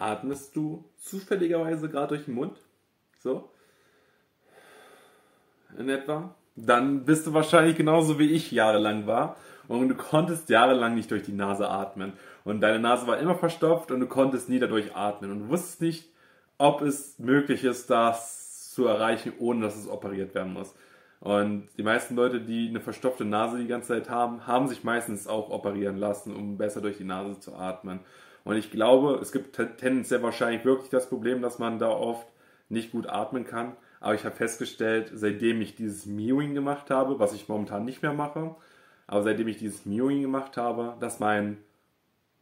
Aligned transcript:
atmest 0.00 0.56
du 0.56 0.84
zufälligerweise 0.96 1.88
gerade 1.88 2.08
durch 2.08 2.24
den 2.24 2.34
Mund? 2.34 2.58
So? 3.18 3.50
In 5.78 5.88
etwa? 5.88 6.34
Dann 6.56 7.04
bist 7.04 7.26
du 7.26 7.34
wahrscheinlich 7.34 7.76
genauso 7.76 8.18
wie 8.18 8.30
ich 8.30 8.50
jahrelang 8.50 9.06
war 9.06 9.36
und 9.68 9.88
du 9.88 9.94
konntest 9.94 10.48
jahrelang 10.48 10.94
nicht 10.94 11.10
durch 11.10 11.22
die 11.22 11.32
Nase 11.32 11.68
atmen. 11.68 12.14
Und 12.44 12.60
deine 12.60 12.80
Nase 12.80 13.06
war 13.06 13.18
immer 13.18 13.36
verstopft 13.36 13.90
und 13.90 14.00
du 14.00 14.06
konntest 14.06 14.48
nie 14.48 14.58
dadurch 14.58 14.96
atmen. 14.96 15.30
Und 15.30 15.40
du 15.40 15.48
wusstest 15.48 15.80
nicht, 15.80 16.08
ob 16.58 16.82
es 16.82 17.18
möglich 17.18 17.64
ist, 17.64 17.88
das 17.88 18.70
zu 18.70 18.86
erreichen, 18.86 19.32
ohne 19.38 19.62
dass 19.62 19.76
es 19.76 19.88
operiert 19.88 20.34
werden 20.34 20.52
muss. 20.52 20.74
Und 21.20 21.68
die 21.76 21.82
meisten 21.82 22.16
Leute, 22.16 22.40
die 22.40 22.68
eine 22.68 22.80
verstopfte 22.80 23.24
Nase 23.24 23.58
die 23.58 23.66
ganze 23.66 23.88
Zeit 23.88 24.08
haben, 24.08 24.46
haben 24.46 24.68
sich 24.68 24.84
meistens 24.84 25.26
auch 25.26 25.50
operieren 25.50 25.98
lassen, 25.98 26.34
um 26.34 26.56
besser 26.56 26.80
durch 26.80 26.96
die 26.96 27.04
Nase 27.04 27.38
zu 27.38 27.54
atmen. 27.54 28.00
Und 28.44 28.56
ich 28.56 28.70
glaube, 28.70 29.18
es 29.20 29.32
gibt 29.32 29.54
tendenziell 29.54 30.22
wahrscheinlich 30.22 30.64
wirklich 30.64 30.90
das 30.90 31.08
Problem, 31.08 31.42
dass 31.42 31.58
man 31.58 31.78
da 31.78 31.88
oft 31.88 32.26
nicht 32.68 32.92
gut 32.92 33.08
atmen 33.08 33.44
kann. 33.44 33.76
Aber 34.00 34.14
ich 34.14 34.24
habe 34.24 34.34
festgestellt, 34.34 35.10
seitdem 35.14 35.60
ich 35.60 35.74
dieses 35.74 36.06
Mewing 36.06 36.54
gemacht 36.54 36.90
habe, 36.90 37.18
was 37.18 37.34
ich 37.34 37.48
momentan 37.48 37.84
nicht 37.84 38.02
mehr 38.02 38.14
mache, 38.14 38.54
aber 39.06 39.22
seitdem 39.22 39.48
ich 39.48 39.58
dieses 39.58 39.84
Mewing 39.84 40.22
gemacht 40.22 40.56
habe, 40.56 40.96
dass 41.00 41.20
mein, 41.20 41.58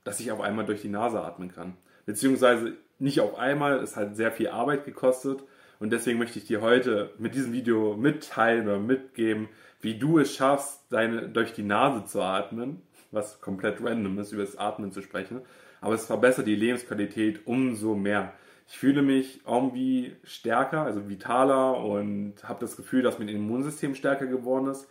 dass 0.05 0.21
ich 0.21 0.31
auf 0.31 0.41
einmal 0.41 0.67
durch 0.67 0.83
die 0.83 0.89
Nase 0.89 1.21
atmen 1.21 1.53
kann. 1.53 1.77
Beziehungsweise 2.07 2.75
nicht 2.99 3.21
auf 3.21 3.37
einmal, 3.39 3.79
es 3.79 3.97
hat 3.97 4.17
sehr 4.17 4.33
viel 4.33 4.49
Arbeit 4.49 4.85
gekostet. 4.85 5.43
Und 5.81 5.91
deswegen 5.93 6.19
möchte 6.19 6.39
ich 6.39 6.45
dir 6.45 6.61
heute 6.61 7.11
mit 7.19 7.35
diesem 7.35 7.53
Video 7.53 7.97
mitteilen 7.97 8.67
oder 8.67 8.79
mitgeben, 8.79 9.49
wie 9.81 9.99
du 9.99 10.19
es 10.19 10.35
schaffst, 10.35 10.81
deine, 10.91 11.29
durch 11.29 11.53
die 11.53 11.63
Nase 11.63 12.05
zu 12.05 12.21
atmen, 12.21 12.83
was 13.13 13.41
komplett 13.41 13.81
random 13.81 14.19
ist, 14.19 14.33
über 14.33 14.43
das 14.43 14.57
Atmen 14.57 14.91
zu 14.91 15.03
sprechen. 15.03 15.43
Aber 15.81 15.95
es 15.95 16.07
verbessert 16.07 16.47
die 16.47 16.57
Lebensqualität 16.57 17.47
umso 17.47 17.95
mehr. 17.95 18.33
Ich 18.67 18.79
fühle 18.79 19.03
mich 19.03 19.41
irgendwie 19.47 20.17
stärker, 20.25 20.83
also 20.83 21.09
vitaler 21.09 21.83
und 21.83 22.35
habe 22.45 22.61
das 22.61 22.77
Gefühl, 22.77 23.03
dass 23.03 23.19
mein 23.19 23.29
Immunsystem 23.29 23.95
stärker 23.95 24.27
geworden 24.27 24.69
ist 24.69 24.89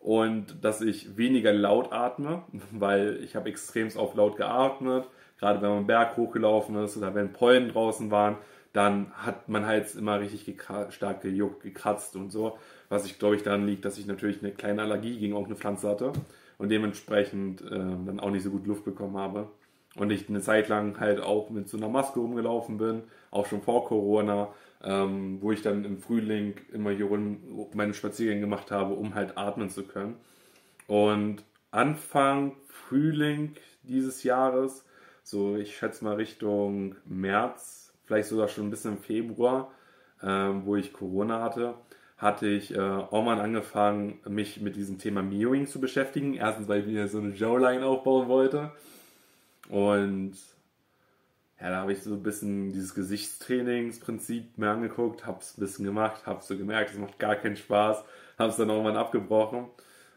und 0.00 0.64
dass 0.64 0.80
ich 0.80 1.16
weniger 1.16 1.52
laut 1.52 1.92
atme, 1.92 2.42
weil 2.72 3.20
ich 3.22 3.36
habe 3.36 3.48
extremst 3.48 3.96
oft 3.96 4.16
laut 4.16 4.36
geatmet. 4.36 5.06
Gerade 5.38 5.62
wenn 5.62 5.68
man 5.68 5.78
einen 5.78 5.86
Berg 5.86 6.16
hochgelaufen 6.16 6.76
ist 6.82 6.96
oder 6.96 7.14
wenn 7.14 7.32
Pollen 7.32 7.70
draußen 7.70 8.10
waren, 8.10 8.36
dann 8.72 9.12
hat 9.14 9.48
mein 9.48 9.66
Hals 9.66 9.94
immer 9.94 10.20
richtig 10.20 10.62
stark 10.90 11.22
gejuckt, 11.22 11.62
gekratzt 11.62 12.14
und 12.16 12.30
so. 12.30 12.58
Was 12.88 13.06
ich 13.06 13.18
glaube 13.18 13.36
ich 13.36 13.42
daran 13.42 13.66
liegt, 13.66 13.84
dass 13.84 13.98
ich 13.98 14.06
natürlich 14.06 14.42
eine 14.42 14.52
kleine 14.52 14.82
Allergie 14.82 15.18
gegen 15.18 15.32
irgendeine 15.32 15.56
Pflanze 15.56 15.88
hatte 15.88 16.12
und 16.58 16.68
dementsprechend 16.68 17.62
äh, 17.62 17.68
dann 17.68 18.20
auch 18.20 18.30
nicht 18.30 18.42
so 18.42 18.50
gut 18.50 18.66
Luft 18.66 18.84
bekommen 18.84 19.16
habe. 19.16 19.48
Und 19.96 20.10
ich 20.10 20.28
eine 20.28 20.40
Zeit 20.40 20.68
lang 20.68 21.00
halt 21.00 21.20
auch 21.20 21.50
mit 21.50 21.68
so 21.68 21.76
einer 21.76 21.88
Maske 21.88 22.20
rumgelaufen 22.20 22.78
bin, 22.78 23.02
auch 23.30 23.46
schon 23.46 23.62
vor 23.62 23.86
Corona, 23.86 24.48
ähm, 24.82 25.38
wo 25.40 25.52
ich 25.52 25.62
dann 25.62 25.84
im 25.84 25.98
Frühling 25.98 26.54
immer 26.72 26.90
hier 26.90 27.06
rum 27.06 27.68
meine 27.74 27.94
Spaziergänge 27.94 28.40
gemacht 28.40 28.70
habe, 28.70 28.94
um 28.94 29.14
halt 29.14 29.36
atmen 29.36 29.68
zu 29.68 29.84
können. 29.84 30.16
Und 30.86 31.44
Anfang 31.70 32.56
Frühling 32.68 33.56
dieses 33.82 34.22
Jahres, 34.22 34.84
so 35.22 35.56
ich 35.56 35.76
schätze 35.76 36.04
mal 36.04 36.14
Richtung 36.14 36.96
März, 37.04 37.92
vielleicht 38.04 38.28
sogar 38.28 38.48
schon 38.48 38.66
ein 38.66 38.70
bisschen 38.70 38.98
Februar, 38.98 39.70
ähm, 40.22 40.62
wo 40.64 40.76
ich 40.76 40.92
Corona 40.92 41.42
hatte, 41.42 41.74
hatte 42.16 42.48
ich 42.48 42.74
äh, 42.74 42.78
auch 42.78 43.24
mal 43.24 43.40
angefangen, 43.40 44.20
mich 44.28 44.60
mit 44.60 44.76
diesem 44.76 44.98
Thema 44.98 45.22
Mewing 45.22 45.66
zu 45.66 45.80
beschäftigen. 45.80 46.34
Erstens, 46.34 46.68
weil 46.68 46.80
ich 46.80 46.86
mir 46.86 47.08
so 47.08 47.18
eine 47.18 47.34
Jawline 47.34 47.86
aufbauen 47.86 48.28
wollte. 48.28 48.72
Und 49.70 50.32
ja, 51.60 51.70
da 51.70 51.76
habe 51.82 51.92
ich 51.92 52.02
so 52.02 52.14
ein 52.14 52.22
bisschen 52.22 52.72
dieses 52.72 52.94
Gesichtstrainingsprinzip 52.94 54.58
mir 54.58 54.70
angeguckt, 54.70 55.26
habe 55.26 55.38
es 55.40 55.56
ein 55.56 55.60
bisschen 55.60 55.84
gemacht, 55.84 56.26
habe 56.26 56.42
so 56.42 56.56
gemerkt, 56.56 56.90
es 56.90 56.98
macht 56.98 57.18
gar 57.18 57.36
keinen 57.36 57.56
Spaß, 57.56 58.02
habe 58.38 58.50
es 58.50 58.56
dann 58.56 58.68
irgendwann 58.68 58.96
abgebrochen. 58.96 59.66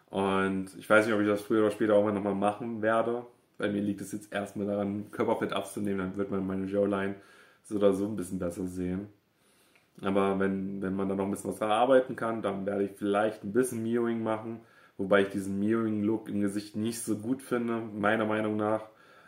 Und 0.10 0.70
ich 0.78 0.90
weiß 0.90 1.06
nicht, 1.06 1.14
ob 1.14 1.22
ich 1.22 1.28
das 1.28 1.42
früher 1.42 1.62
oder 1.62 1.72
später 1.72 1.96
auch 1.96 2.04
mal 2.04 2.14
nochmal 2.14 2.36
machen 2.36 2.82
werde. 2.82 3.26
Bei 3.58 3.70
mir 3.70 3.82
liegt 3.82 4.02
es 4.02 4.12
jetzt 4.12 4.34
erstmal 4.34 4.66
daran, 4.66 5.12
Körperfett 5.12 5.54
abzunehmen, 5.54 6.00
dann 6.00 6.18
wird 6.18 6.32
man 6.32 6.48
meine 6.48 6.66
Jawline 6.66 7.16
so 7.62 7.76
oder 7.76 7.94
so 7.94 8.06
ein 8.08 8.16
bisschen 8.16 8.40
besser 8.40 8.66
sehen. 8.66 9.08
Aber 10.02 10.40
wenn, 10.40 10.82
wenn 10.82 10.96
man 10.96 11.10
da 11.10 11.16
noch 11.16 11.26
ein 11.26 11.32
bisschen 11.32 11.52
was 11.52 11.62
erarbeiten 11.62 12.16
kann, 12.16 12.42
dann 12.42 12.66
werde 12.66 12.86
ich 12.86 12.92
vielleicht 12.96 13.44
ein 13.44 13.54
bisschen 13.54 13.84
Mewing 13.84 14.24
machen. 14.24 14.62
Wobei 14.98 15.22
ich 15.22 15.30
diesen 15.30 15.60
Mewing-Look 15.60 16.30
im 16.30 16.42
Gesicht 16.42 16.76
nicht 16.76 17.02
so 17.04 17.18
gut 17.18 17.42
finde, 17.42 17.78
meiner 17.78 18.26
Meinung 18.26 18.56
nach. 18.56 18.84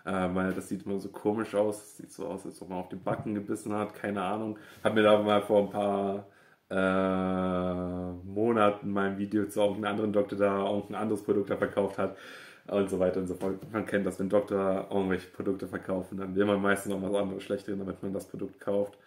Äh, 0.05 0.29
weil 0.33 0.53
das 0.53 0.69
sieht 0.69 0.85
immer 0.85 0.99
so 0.99 1.09
komisch 1.09 1.55
aus. 1.55 1.79
Das 1.79 1.97
sieht 1.97 2.11
so 2.13 2.27
aus, 2.27 2.45
als 2.45 2.61
ob 2.61 2.69
man 2.69 2.79
auf 2.79 2.89
den 2.89 3.03
Backen 3.03 3.33
gebissen 3.35 3.73
hat. 3.73 3.95
Keine 3.95 4.21
Ahnung. 4.21 4.57
Hab 4.83 4.93
mir 4.93 5.03
da 5.03 5.21
mal 5.21 5.41
vor 5.41 5.63
ein 5.63 5.69
paar 5.71 6.27
äh, 6.69 8.11
Monaten 8.27 8.91
mein 8.91 9.17
Video 9.17 9.45
zu 9.47 9.59
irgendeinem 9.61 9.91
anderen 9.91 10.13
Doktor 10.13 10.37
da 10.37 10.65
irgendein 10.65 10.95
anderes 10.95 11.23
Produkt 11.23 11.49
da 11.49 11.57
verkauft 11.57 11.97
hat 11.97 12.17
und 12.67 12.89
so 12.89 12.99
weiter 12.99 13.19
und 13.19 13.27
so 13.27 13.35
fort. 13.35 13.59
Man 13.71 13.85
kennt 13.85 14.05
das, 14.05 14.19
wenn 14.19 14.29
Doktor 14.29 14.87
irgendwelche 14.91 15.29
Produkte 15.29 15.67
verkaufen, 15.67 16.17
dann 16.17 16.35
will 16.35 16.45
man 16.45 16.61
meistens 16.61 16.91
noch 16.91 17.01
was 17.01 17.13
anderes 17.13 17.43
Schlechteres, 17.43 17.79
damit 17.79 18.01
man 18.01 18.13
das 18.13 18.27
Produkt 18.27 18.59
kauft. 18.59 18.97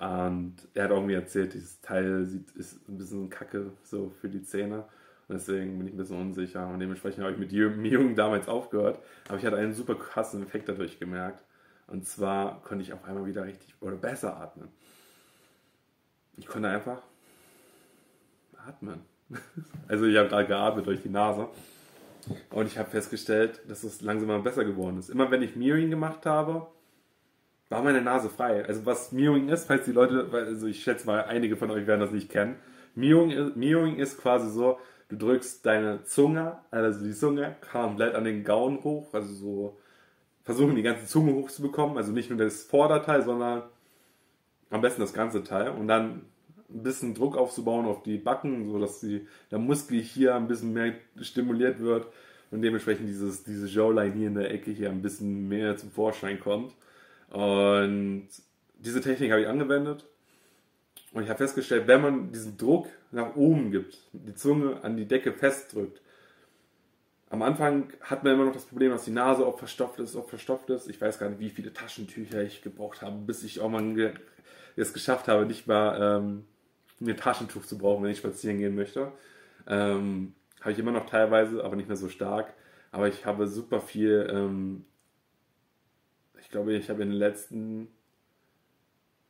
Und 0.00 0.54
er 0.74 0.84
hat 0.84 0.90
irgendwie 0.90 1.14
erzählt, 1.14 1.54
dieses 1.54 1.80
Teil 1.80 2.24
sieht, 2.26 2.50
ist 2.52 2.88
ein 2.88 2.98
bisschen 2.98 3.30
kacke 3.30 3.70
so 3.84 4.10
für 4.20 4.28
die 4.28 4.42
Zähne. 4.42 4.84
Deswegen 5.28 5.78
bin 5.78 5.86
ich 5.86 5.94
ein 5.94 5.96
bisschen 5.96 6.20
unsicher. 6.20 6.68
Und 6.68 6.80
dementsprechend 6.80 7.24
habe 7.24 7.32
ich 7.32 7.38
mit 7.38 7.52
Jung 7.52 8.14
damals 8.14 8.48
aufgehört. 8.48 8.98
Aber 9.28 9.38
ich 9.38 9.44
hatte 9.44 9.56
einen 9.56 9.72
super 9.72 9.94
krassen 9.94 10.42
Effekt 10.42 10.68
dadurch 10.68 10.98
gemerkt. 10.98 11.42
Und 11.86 12.06
zwar 12.06 12.62
konnte 12.62 12.82
ich 12.82 12.92
auf 12.92 13.04
einmal 13.04 13.26
wieder 13.26 13.44
richtig 13.44 13.74
oder 13.80 13.96
besser 13.96 14.36
atmen. 14.36 14.68
Ich 16.36 16.46
konnte 16.46 16.68
einfach 16.68 17.02
atmen. 18.66 19.00
Also 19.88 20.06
ich 20.06 20.16
habe 20.16 20.28
gerade 20.28 20.46
geatmet 20.46 20.86
durch 20.86 21.02
die 21.02 21.08
Nase. 21.08 21.48
Und 22.50 22.66
ich 22.66 22.78
habe 22.78 22.90
festgestellt, 22.90 23.60
dass 23.68 23.84
es 23.84 24.00
langsam 24.00 24.28
mal 24.28 24.40
besser 24.40 24.64
geworden 24.64 24.98
ist. 24.98 25.10
Immer 25.10 25.30
wenn 25.30 25.42
ich 25.42 25.56
Mirroring 25.56 25.90
gemacht 25.90 26.24
habe, 26.24 26.66
war 27.68 27.82
meine 27.82 28.00
Nase 28.00 28.30
frei. 28.30 28.64
Also 28.64 28.86
was 28.86 29.12
Mirroring 29.12 29.48
ist, 29.48 29.66
falls 29.66 29.84
die 29.84 29.92
Leute, 29.92 30.28
also 30.32 30.66
ich 30.66 30.82
schätze 30.82 31.06
mal, 31.06 31.24
einige 31.24 31.56
von 31.56 31.70
euch 31.70 31.86
werden 31.86 32.00
das 32.00 32.12
nicht 32.12 32.30
kennen. 32.30 32.56
Mirroring 32.94 33.96
ist 33.96 34.18
quasi 34.18 34.50
so, 34.50 34.78
du 35.08 35.16
drückst 35.16 35.64
deine 35.64 36.04
Zunge, 36.04 36.58
also 36.70 37.04
die 37.04 37.12
Zunge 37.12 37.56
komplett 37.70 38.14
an 38.14 38.24
den 38.24 38.44
Gauen 38.44 38.82
hoch, 38.82 39.12
also 39.12 39.32
so 39.32 39.78
versuchen 40.42 40.76
die 40.76 40.82
ganze 40.82 41.06
Zunge 41.06 41.32
hochzubekommen, 41.34 41.96
also 41.96 42.12
nicht 42.12 42.30
nur 42.30 42.38
das 42.38 42.64
Vorderteil, 42.64 43.22
sondern 43.22 43.62
am 44.70 44.80
besten 44.80 45.00
das 45.00 45.12
ganze 45.12 45.42
Teil 45.42 45.70
und 45.70 45.88
dann 45.88 46.22
ein 46.70 46.82
bisschen 46.82 47.14
Druck 47.14 47.36
aufzubauen 47.36 47.86
auf 47.86 48.02
die 48.02 48.18
Backen, 48.18 48.70
so 48.70 48.78
dass 48.78 49.00
die, 49.00 49.26
der 49.50 49.58
Muskel 49.58 50.00
hier 50.00 50.34
ein 50.34 50.48
bisschen 50.48 50.72
mehr 50.72 50.94
stimuliert 51.20 51.80
wird 51.80 52.06
und 52.50 52.62
dementsprechend 52.62 53.08
dieses, 53.08 53.44
diese 53.44 53.66
Jawline 53.66 54.14
hier 54.14 54.28
in 54.28 54.34
der 54.34 54.50
Ecke 54.50 54.70
hier 54.70 54.90
ein 54.90 55.02
bisschen 55.02 55.48
mehr 55.48 55.76
zum 55.76 55.90
Vorschein 55.90 56.40
kommt. 56.40 56.72
Und 57.30 58.28
diese 58.78 59.00
Technik 59.00 59.30
habe 59.30 59.42
ich 59.42 59.48
angewendet. 59.48 60.06
Und 61.14 61.22
ich 61.22 61.30
habe 61.30 61.38
festgestellt, 61.38 61.86
wenn 61.86 62.02
man 62.02 62.32
diesen 62.32 62.58
Druck 62.58 62.88
nach 63.10 63.34
oben 63.36 63.70
gibt, 63.70 63.96
die 64.12 64.34
Zunge 64.34 64.82
an 64.82 64.96
die 64.96 65.06
Decke 65.06 65.32
festdrückt, 65.32 66.02
am 67.30 67.40
Anfang 67.40 67.92
hat 68.02 68.22
man 68.22 68.34
immer 68.34 68.44
noch 68.44 68.52
das 68.52 68.66
Problem, 68.66 68.90
dass 68.90 69.06
die 69.06 69.10
Nase 69.10 69.46
oft 69.46 69.58
verstopft 69.58 69.98
ist, 69.98 70.14
oft 70.14 70.28
verstopft 70.28 70.68
ist. 70.70 70.88
Ich 70.88 71.00
weiß 71.00 71.18
gar 71.18 71.30
nicht, 71.30 71.40
wie 71.40 71.48
viele 71.48 71.72
Taschentücher 71.72 72.42
ich 72.42 72.60
gebraucht 72.60 73.00
habe, 73.00 73.16
bis 73.16 73.42
ich 73.42 73.60
auch 73.60 73.70
mal 73.70 74.14
es 74.76 74.92
geschafft 74.92 75.28
habe, 75.28 75.46
nicht 75.46 75.66
mal 75.66 76.18
ähm, 76.18 76.44
ein 77.00 77.16
Taschentuch 77.16 77.64
zu 77.64 77.78
brauchen, 77.78 78.04
wenn 78.04 78.10
ich 78.10 78.18
spazieren 78.18 78.58
gehen 78.58 78.74
möchte. 78.74 79.10
Ähm, 79.66 80.34
habe 80.60 80.72
ich 80.72 80.78
immer 80.78 80.92
noch 80.92 81.06
teilweise, 81.06 81.64
aber 81.64 81.76
nicht 81.76 81.88
mehr 81.88 81.96
so 81.96 82.08
stark. 82.08 82.52
Aber 82.92 83.08
ich 83.08 83.24
habe 83.24 83.46
super 83.46 83.80
viel 83.80 84.28
ähm, 84.30 84.84
ich 86.44 86.50
glaube, 86.50 86.74
ich 86.74 86.90
habe 86.90 87.02
in 87.02 87.08
den 87.08 87.18
letzten, 87.18 87.88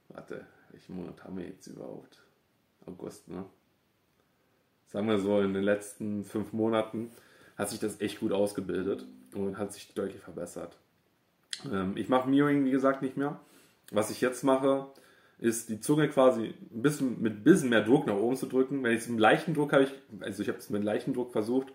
warte, 0.09 0.45
welchen 0.75 0.97
Monat 0.97 1.23
haben 1.23 1.39
wir 1.39 1.47
jetzt 1.47 1.69
überhaupt? 1.69 2.21
August, 2.85 3.29
ne? 3.29 3.45
Sagen 4.89 5.09
wir 5.09 5.19
so, 5.19 5.41
in 5.41 5.55
den 5.55 5.63
letzten 5.63 6.25
fünf 6.25 6.53
Monaten 6.53 7.11
hat 7.57 7.71
sich 7.71 7.79
das 7.79 8.01
echt 8.01 8.21
gut 8.21 8.33
ausgebildet 8.33 9.07
und 9.35 9.57
hat 9.57 9.73
sich 9.73 9.95
deutlich 9.95 10.21
verbessert. 10.21 10.77
Ähm, 11.73 11.97
ich 11.97 12.09
mache 12.09 12.29
Mewing, 12.29 12.65
wie 12.65 12.73
gesagt, 12.73 13.03
nicht 13.03 13.17
mehr. 13.17 13.41
Was 13.93 14.11
ich 14.11 14.21
jetzt 14.21 14.43
mache, 14.43 14.89
ist 15.39 15.69
die 15.69 15.81
Zunge 15.81 16.09
quasi 16.09 16.55
ein 16.73 16.83
bisschen, 16.83 17.23
mit 17.23 17.35
ein 17.35 17.45
bisschen 17.45 17.69
mehr 17.69 17.83
Druck 17.85 18.07
nach 18.07 18.17
oben 18.17 18.37
zu 18.37 18.47
drücken. 18.47 18.83
Wenn 18.83 18.93
ich 18.93 19.03
es 19.03 19.09
mit 19.09 19.21
leichten 19.21 19.55
Druck 19.55 19.73
habe, 19.73 19.85
ich, 19.85 19.93
also 20.21 20.43
ich 20.43 20.49
habe 20.49 20.59
es 20.59 20.71
mit 20.71 20.83
leichten 20.83 21.15
Druck 21.15 21.33
versucht. 21.33 21.73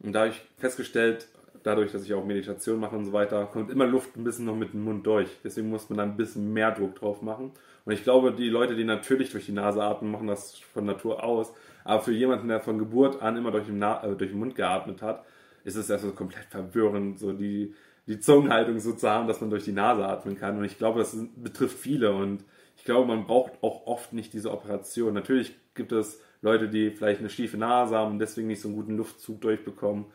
Und 0.00 0.12
da 0.12 0.20
habe 0.20 0.30
ich 0.30 0.42
festgestellt, 0.58 1.28
dadurch, 1.62 1.92
dass 1.92 2.04
ich 2.04 2.14
auch 2.14 2.24
Meditation 2.24 2.80
mache 2.80 2.96
und 2.96 3.04
so 3.04 3.12
weiter, 3.12 3.46
kommt 3.46 3.70
immer 3.70 3.86
Luft 3.86 4.16
ein 4.16 4.24
bisschen 4.24 4.44
noch 4.44 4.56
mit 4.56 4.72
dem 4.72 4.84
Mund 4.84 5.06
durch. 5.06 5.28
Deswegen 5.42 5.70
muss 5.70 5.88
man 5.88 5.98
da 5.98 6.04
ein 6.04 6.16
bisschen 6.16 6.52
mehr 6.52 6.72
Druck 6.72 6.96
drauf 6.96 7.22
machen. 7.22 7.52
Und 7.84 7.92
ich 7.92 8.02
glaube, 8.02 8.32
die 8.32 8.48
Leute, 8.48 8.74
die 8.74 8.84
natürlich 8.84 9.30
durch 9.30 9.46
die 9.46 9.52
Nase 9.52 9.82
atmen, 9.82 10.10
machen 10.10 10.26
das 10.26 10.58
von 10.58 10.84
Natur 10.84 11.22
aus. 11.22 11.52
Aber 11.84 12.02
für 12.02 12.12
jemanden, 12.12 12.48
der 12.48 12.60
von 12.60 12.78
Geburt 12.78 13.22
an 13.22 13.36
immer 13.36 13.50
durch 13.50 13.66
den, 13.66 13.78
Na 13.78 14.02
äh, 14.02 14.16
durch 14.16 14.30
den 14.30 14.38
Mund 14.38 14.54
geatmet 14.54 15.02
hat, 15.02 15.24
ist 15.64 15.76
es 15.76 15.90
erst 15.90 16.04
so 16.04 16.12
komplett 16.12 16.46
verwirrend. 16.46 17.18
So 17.18 17.32
die, 17.32 17.74
die 18.06 18.20
Zungenhaltung 18.20 18.78
so 18.80 18.92
zu 18.92 19.08
haben, 19.08 19.28
dass 19.28 19.40
man 19.40 19.50
durch 19.50 19.64
die 19.64 19.72
Nase 19.72 20.04
atmen 20.04 20.38
kann. 20.38 20.58
Und 20.58 20.64
ich 20.64 20.78
glaube, 20.78 20.98
das 20.98 21.16
betrifft 21.36 21.78
viele 21.78 22.12
und 22.12 22.44
ich 22.76 22.84
glaube, 22.84 23.06
man 23.06 23.26
braucht 23.26 23.52
auch 23.62 23.86
oft 23.86 24.12
nicht 24.12 24.32
diese 24.32 24.50
Operation. 24.50 25.14
Natürlich 25.14 25.54
gibt 25.74 25.92
es 25.92 26.20
Leute, 26.42 26.68
die 26.68 26.90
vielleicht 26.90 27.20
eine 27.20 27.30
schiefe 27.30 27.56
Nase 27.56 27.96
haben 27.96 28.12
und 28.12 28.18
deswegen 28.18 28.48
nicht 28.48 28.60
so 28.60 28.68
einen 28.68 28.76
guten 28.76 28.96
Luftzug 28.96 29.40
durchbekommen. 29.40 30.06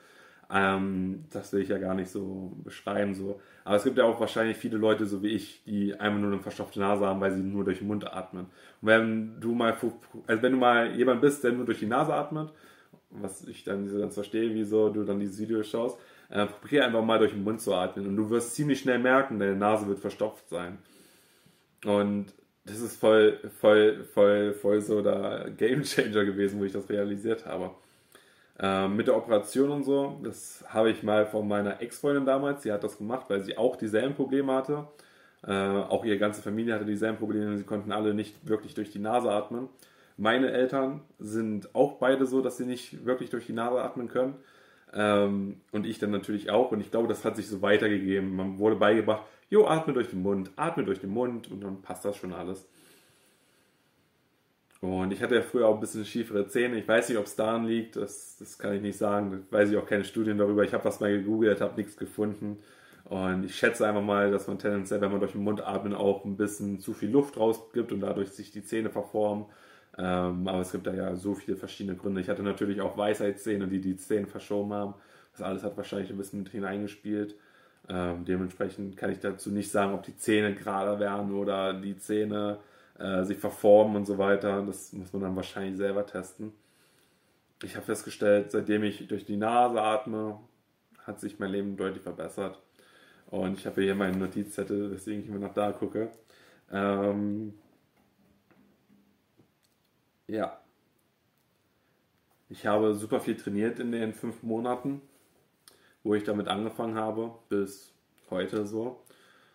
Ähm, 0.52 1.26
das 1.32 1.54
will 1.54 1.62
ich 1.62 1.70
ja 1.70 1.78
gar 1.78 1.94
nicht 1.94 2.10
so 2.10 2.54
beschreiben. 2.64 3.14
So. 3.14 3.40
Aber 3.64 3.76
es 3.76 3.84
gibt 3.84 3.98
ja 3.98 4.06
auch 4.06 4.20
wahrscheinlich 4.20 4.58
viele 4.58 4.78
Leute, 4.78 5.06
so 5.06 5.22
wie 5.22 5.30
ich, 5.30 5.64
die 5.66 5.94
einmal 6.00 6.22
nur 6.22 6.32
eine 6.32 6.42
verstopfte 6.42 6.80
Nase 6.80 7.06
haben, 7.06 7.22
weil 7.22 7.34
sie 7.34 7.44
nur 7.44 7.64
durch 7.64 7.80
den 7.80 7.88
Mund 7.88 8.12
atmen. 8.12 8.46
Und 8.82 8.88
wenn 8.88 9.40
du 9.40 9.54
mal, 9.54 9.78
also 10.28 10.42
wenn 10.42 10.52
du 10.52 10.58
mal 10.58 10.96
jemand 10.96 11.22
bist, 11.22 11.44
der 11.44 11.52
nur 11.52 11.66
durch 11.66 11.80
die 11.80 11.86
Nase 11.86 12.14
atmet, 12.14 12.52
was 13.12 13.48
ich 13.48 13.64
dann 13.64 13.88
so 13.88 14.00
ganz 14.00 14.16
verstehe, 14.16 14.54
wieso 14.54 14.90
du 14.90 15.04
dann 15.04 15.20
dieses 15.20 15.40
Video 15.40 15.62
schaust, 15.64 16.00
äh, 16.30 16.46
probier 16.46 16.86
einfach 16.86 17.04
mal 17.04 17.20
durch 17.20 17.32
den 17.32 17.44
Mund 17.44 17.62
zu 17.62 17.74
atmen 17.74 18.08
und 18.08 18.16
du 18.16 18.30
wirst 18.30 18.56
ziemlich 18.56 18.80
schnell 18.80 19.00
merken, 19.00 19.40
deine 19.40 19.56
Nase 19.56 19.88
wird 19.88 20.00
verstopft 20.00 20.50
sein. 20.50 20.78
Und 21.86 22.34
das 22.66 22.82
ist 22.82 23.00
voll, 23.00 23.40
voll, 23.60 24.04
voll, 24.04 24.54
voll 24.54 24.82
so 24.82 25.02
der 25.02 25.50
Game 25.58 25.84
Changer 25.84 26.26
gewesen, 26.26 26.60
wo 26.60 26.66
ich 26.66 26.74
das 26.74 26.90
realisiert 26.90 27.46
habe. 27.46 27.72
Ähm, 28.62 28.98
mit 28.98 29.08
der 29.08 29.16
Operation 29.16 29.70
und 29.70 29.84
so, 29.84 30.20
das 30.24 30.66
habe 30.68 30.92
ich 30.92 31.02
mal 31.02 31.26
von 31.26 31.48
meiner 31.48 31.82
Ex-Freundin 31.82 32.26
damals, 32.26 32.64
sie 32.64 32.72
hat 32.74 32.84
das 32.84 32.98
gemacht, 32.98 33.26
weil 33.30 33.42
sie 33.42 33.58
auch 33.58 33.78
dieselben 33.78 34.16
Probleme 34.16 34.54
hatte. 34.54 34.88
Äh, 35.48 35.54
auch 35.54 36.04
ihre 36.04 36.18
ganze 36.18 36.42
Familie 36.42 36.74
hatte 36.74 36.86
dieselben 36.86 37.18
Probleme, 37.18 37.58
sie 37.58 37.64
konnten 37.64 37.94
alle 37.94 38.14
nicht 38.14 38.48
wirklich 38.48 38.74
durch 38.74 38.92
die 38.92 39.00
Nase 39.00 39.32
atmen. 39.32 39.70
Meine 40.18 40.52
Eltern 40.52 41.02
sind 41.20 41.74
auch 41.74 41.94
beide 41.94 42.26
so, 42.26 42.42
dass 42.42 42.58
sie 42.58 42.66
nicht 42.66 43.06
wirklich 43.06 43.30
durch 43.30 43.46
die 43.46 43.54
Nase 43.54 43.82
atmen 43.82 44.10
können. 44.10 44.36
Ähm, 44.94 45.62
und 45.72 45.86
ich 45.86 46.00
dann 46.00 46.12
natürlich 46.12 46.50
auch. 46.50 46.72
Und 46.72 46.82
ich 46.82 46.92
glaube, 46.92 47.08
das 47.08 47.24
hat 47.24 47.38
sich 47.38 47.48
so 47.48 47.62
weitergegeben. 47.62 48.36
Man 48.36 48.58
wurde 48.58 48.76
beigebracht, 48.76 49.24
jo, 49.50 49.68
atme 49.68 49.94
durch 49.94 50.10
den 50.10 50.22
Mund, 50.22 50.52
atme 50.58 50.84
durch 50.84 51.00
den 51.00 51.12
Mund 51.12 51.50
und 51.50 51.64
dann 51.64 51.82
passt 51.82 52.04
das 52.04 52.18
schon 52.18 52.34
alles. 52.34 52.68
Und 54.82 55.12
ich 55.12 55.22
hatte 55.22 55.36
ja 55.36 55.42
früher 55.42 55.68
auch 55.68 55.76
ein 55.76 55.82
bisschen 55.82 56.06
schiefere 56.06 56.48
Zähne. 56.48 56.80
Ich 56.80 56.88
weiß 56.88 57.10
nicht, 57.10 57.18
ob 57.18 57.26
es 57.26 57.36
daran 57.36 57.66
liegt, 57.66 57.98
das, 57.98 58.38
das 58.40 58.58
kann 58.58 58.74
ich 58.74 58.82
nicht 58.82 58.98
sagen. 58.98 59.46
Da 59.52 59.58
weiß 59.58 59.72
ich 59.72 59.78
auch 59.78 59.86
keine 59.86 60.06
Studien 60.06 60.38
darüber. 60.38 60.64
Ich 60.64 60.74
habe 60.74 60.86
was 60.86 61.02
mal 61.02 61.12
gegoogelt, 61.12 61.60
habe 61.60 61.76
nichts 61.76 61.98
gefunden. 61.98 62.58
Und 63.04 63.44
ich 63.44 63.56
schätze 63.56 63.88
einfach 63.88 64.04
mal, 64.04 64.32
dass 64.32 64.48
man 64.48 64.60
tendenziell, 64.60 65.02
wenn 65.02 65.12
man 65.12 65.20
durch 65.20 65.34
den 65.34 65.44
Mund 65.44 65.66
atmet, 65.66 65.96
auch 65.96 66.24
ein 66.24 66.38
bisschen 66.38 66.80
zu 66.80 66.94
viel 66.94 67.10
Luft 67.10 67.38
rausgibt 67.38 67.92
und 67.92 68.02
dadurch 68.02 68.30
sich 68.30 68.52
die 68.52 68.64
Zähne 68.64 68.90
verformen. 68.90 69.46
Ähm, 69.98 70.48
aber 70.48 70.62
es 70.62 70.72
gibt 70.72 70.88
da 70.88 70.94
ja 70.94 71.16
so 71.16 71.34
viele 71.34 71.58
verschiedene 71.58 71.98
Gründe. 71.98 72.22
Ich 72.22 72.30
hatte 72.30 72.44
natürlich 72.44 72.80
auch 72.80 72.98
Weisheitszähne, 72.98 73.68
die 73.68 73.82
die 73.82 73.98
Zähne 73.98 74.28
verschoben 74.28 74.72
haben. 74.74 74.94
Das 75.34 75.42
alles 75.42 75.64
hat 75.64 75.76
wahrscheinlich 75.76 76.10
ein 76.10 76.18
bisschen 76.18 76.40
mit 76.44 76.50
hineingespielt. 76.50 77.36
Ähm, 77.90 78.24
dementsprechend 78.26 78.96
kann 78.96 79.12
ich 79.12 79.20
dazu 79.20 79.50
nicht 79.50 79.72
sagen, 79.72 79.94
ob 79.94 80.04
die 80.04 80.16
Zähne 80.16 80.54
gerader 80.54 81.00
werden 81.00 81.34
oder 81.34 81.74
die 81.74 81.98
Zähne 81.98 82.60
äh, 83.00 83.24
sich 83.24 83.38
verformen 83.38 83.96
und 83.96 84.06
so 84.06 84.18
weiter. 84.18 84.62
Das 84.66 84.94
muss 84.94 85.14
man 85.14 85.22
dann 85.24 85.36
wahrscheinlich 85.36 85.78
selber 85.78 86.06
testen. 86.06 86.54
Ich 87.64 87.76
habe 87.76 87.86
festgestellt, 87.86 88.52
seitdem 88.52 88.84
ich 88.84 89.08
durch 89.08 89.26
die 89.26 89.38
Nase 89.38 89.82
atme, 89.82 90.40
hat 91.06 91.20
sich 91.20 91.40
mein 91.40 91.52
Leben 91.52 91.78
deutlich 91.78 92.04
verbessert. 92.04 92.62
Und 93.28 93.58
ich 93.58 93.66
habe 93.66 93.82
hier 93.82 93.96
meine 93.96 94.18
Notizzettel, 94.18 94.92
weswegen 94.92 95.24
ich 95.24 95.30
immer 95.30 95.40
nach 95.40 95.54
da 95.54 95.72
gucke. 95.72 96.12
Ähm, 96.72 97.54
ja. 100.28 100.60
Ich 102.50 102.66
habe 102.66 102.96
super 102.96 103.20
viel 103.20 103.38
trainiert 103.38 103.80
in 103.80 103.92
den 103.92 104.14
fünf 104.14 104.42
Monaten, 104.42 105.02
wo 106.04 106.16
ich 106.16 106.24
damit 106.24 106.48
angefangen 106.48 106.96
habe, 106.96 107.32
bis 107.50 107.94
heute 108.30 108.66
so. 108.66 109.04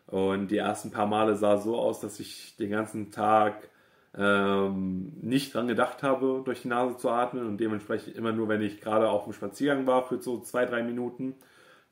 Und 0.06 0.48
die 0.48 0.58
ersten 0.58 0.90
paar 0.90 1.06
Male 1.06 1.36
sah 1.36 1.58
so 1.58 1.76
aus, 1.78 2.00
dass 2.00 2.20
ich 2.20 2.56
den 2.56 2.70
ganzen 2.70 3.10
Tag 3.10 3.68
ähm, 4.16 5.12
nicht 5.20 5.54
dran 5.54 5.66
gedacht 5.66 6.02
habe, 6.02 6.42
durch 6.44 6.62
die 6.62 6.68
Nase 6.68 6.96
zu 6.96 7.10
atmen 7.10 7.46
und 7.46 7.58
dementsprechend 7.58 8.16
immer 8.16 8.32
nur, 8.32 8.48
wenn 8.48 8.62
ich 8.62 8.80
gerade 8.80 9.08
auf 9.08 9.24
dem 9.24 9.32
Spaziergang 9.32 9.86
war, 9.86 10.06
für 10.06 10.20
so 10.20 10.40
zwei, 10.40 10.66
drei 10.66 10.82
Minuten. 10.82 11.34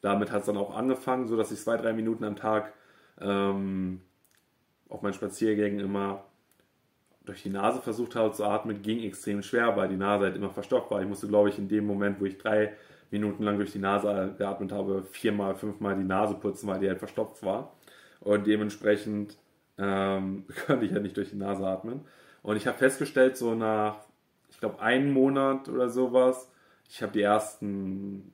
Damit 0.03 0.31
hat 0.31 0.41
es 0.41 0.47
dann 0.47 0.56
auch 0.56 0.76
angefangen, 0.76 1.26
so 1.26 1.37
dass 1.37 1.53
ich 1.53 1.61
zwei, 1.61 1.76
drei 1.76 1.93
Minuten 1.93 2.25
am 2.25 2.37
Tag 2.37 2.73
ähm, 3.20 4.03
auf 4.88 5.03
meinen 5.03 5.15
Spaziergängen 5.15 5.81
immer 5.81 6.25
durch 7.25 7.43
die 7.43 7.50
Nase 7.50 7.81
versucht 7.81 8.17
habe 8.17 8.32
zu 8.32 8.44
atmen, 8.44 8.82
ging 8.82 9.03
extrem 9.03 9.43
schwer, 9.43 9.76
weil 9.76 9.88
die 9.88 9.97
Nase 9.97 10.25
halt 10.25 10.37
immer 10.37 10.50
verstopft 10.50 10.91
war. 10.91 11.00
Ich 11.00 11.08
musste, 11.08 11.29
glaube 11.29 11.49
ich, 11.49 11.58
in 11.58 11.69
dem 11.69 11.87
Moment, 11.87 12.20
wo 12.20 12.25
ich 12.25 12.37
drei 12.38 12.73
Minuten 13.11 13.44
lang 13.44 13.58
durch 13.58 13.73
die 13.73 13.79
Nase 13.79 14.35
geatmet 14.37 14.73
habe, 14.73 15.05
viermal, 15.11 15.55
fünfmal 15.55 15.97
die 15.97 16.05
Nase 16.05 16.35
putzen, 16.35 16.67
weil 16.69 16.81
die 16.81 16.88
halt 16.88 16.99
verstopft 16.99 17.44
war. 17.44 17.73
Und 18.22 18.46
dementsprechend 18.46 19.36
ähm, 19.78 20.44
konnte 20.66 20.86
ich 20.86 20.92
ja 20.92 21.00
nicht 21.00 21.16
durch 21.16 21.30
die 21.30 21.36
Nase 21.36 21.66
atmen. 21.66 22.00
Und 22.42 22.56
ich 22.56 22.66
habe 22.66 22.78
festgestellt, 22.78 23.36
so 23.36 23.54
nach, 23.54 23.96
ich 24.50 24.58
glaube, 24.58 24.80
einem 24.80 25.12
Monat 25.12 25.69
oder 25.69 25.88
sowas, 25.88 26.50
ich 26.88 27.02
habe 27.02 27.12
die 27.12 27.22
ersten 27.22 28.32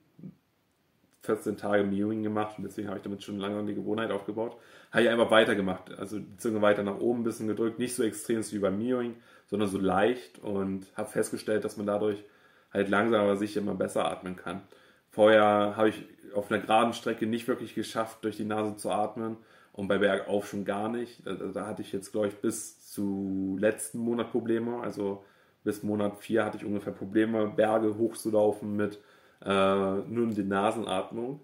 14 1.23 1.59
Tage 1.59 1.85
Mewing 1.85 2.23
gemacht 2.23 2.55
und 2.57 2.65
deswegen 2.65 2.89
habe 2.89 2.99
ich 2.99 3.05
damit 3.05 3.23
schon 3.23 3.39
lange 3.39 3.63
die 3.67 3.75
Gewohnheit 3.75 4.11
aufgebaut. 4.11 4.57
Habe 4.91 5.03
ich 5.03 5.11
einfach 5.11 5.31
weitergemacht. 5.31 5.97
Also 5.99 6.19
die 6.19 6.37
Zunge 6.39 6.63
weiter 6.63 6.83
nach 6.83 6.99
oben 6.99 7.21
ein 7.21 7.25
bisschen 7.25 7.49
gedrückt. 7.49 7.79
Nicht 7.79 7.95
so 7.95 8.03
extrem 8.03 8.41
wie 8.51 8.59
beim 8.59 8.79
Mewing, 8.79 9.17
sondern 9.47 9.69
so 9.69 9.79
leicht 9.79 10.39
und 10.39 10.87
habe 10.97 11.11
festgestellt, 11.11 11.65
dass 11.65 11.77
man 11.77 11.87
dadurch 11.87 12.25
halt 12.73 12.89
langsam 12.89 13.21
aber 13.21 13.37
sicher 13.37 13.61
immer 13.61 13.75
besser 13.75 14.11
atmen 14.11 14.37
kann. 14.37 14.63
Vorher 15.11 15.77
habe 15.77 15.91
ich 15.91 16.05
auf 16.35 16.51
einer 16.51 16.63
geraden 16.63 16.95
Strecke 16.95 17.27
nicht 17.27 17.47
wirklich 17.47 17.75
geschafft, 17.75 18.25
durch 18.25 18.37
die 18.37 18.45
Nase 18.45 18.77
zu 18.77 18.91
atmen 18.91 19.37
und 19.79 19.87
bei 19.87 19.99
Bergauf 19.99 20.49
schon 20.49 20.65
gar 20.65 20.89
nicht. 20.89 21.25
Da, 21.25 21.35
da 21.35 21.67
hatte 21.69 21.83
ich 21.83 21.93
jetzt, 21.93 22.11
glaube 22.11 22.27
ich, 22.27 22.35
bis 22.35 22.91
zu 22.91 23.57
letzten 23.61 24.01
Monat 24.01 24.33
Probleme. 24.33 24.81
Also 24.81 25.25
bis 25.63 25.85
Monat 25.85 26.19
4 26.19 26.45
hatte 26.45 26.57
ich 26.57 26.65
ungefähr 26.65 26.93
Probleme, 26.93 27.47
Berge 27.47 27.97
hochzulaufen 27.97 28.75
mit 28.75 28.99
äh, 29.45 29.49
nur 29.49 30.27
die 30.31 30.43
Nasenatmung. 30.43 31.39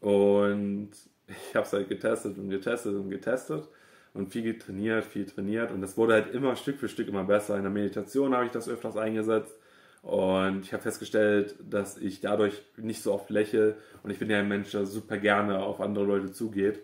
Und 0.00 0.90
ich 1.26 1.56
habe 1.56 1.66
es 1.66 1.72
halt 1.72 1.88
getestet 1.88 2.38
und 2.38 2.50
getestet 2.50 2.94
und 2.94 3.10
getestet 3.10 3.66
und 4.12 4.30
viel 4.30 4.56
trainiert, 4.56 5.04
viel 5.04 5.26
trainiert 5.26 5.72
und 5.72 5.80
das 5.80 5.96
wurde 5.96 6.12
halt 6.12 6.32
immer 6.32 6.54
Stück 6.54 6.78
für 6.78 6.88
Stück 6.88 7.08
immer 7.08 7.24
besser. 7.24 7.56
In 7.56 7.62
der 7.62 7.72
Meditation 7.72 8.32
habe 8.32 8.44
ich 8.44 8.52
das 8.52 8.68
öfters 8.68 8.96
eingesetzt 8.96 9.58
und 10.02 10.60
ich 10.60 10.72
habe 10.72 10.84
festgestellt, 10.84 11.56
dass 11.68 11.98
ich 11.98 12.20
dadurch 12.20 12.62
nicht 12.76 13.02
so 13.02 13.12
oft 13.12 13.28
lächle 13.30 13.76
und 14.04 14.10
ich 14.10 14.20
bin 14.20 14.30
ja 14.30 14.38
ein 14.38 14.46
Mensch, 14.46 14.70
der 14.70 14.86
super 14.86 15.18
gerne 15.18 15.58
auf 15.64 15.80
andere 15.80 16.04
Leute 16.04 16.30
zugeht 16.30 16.78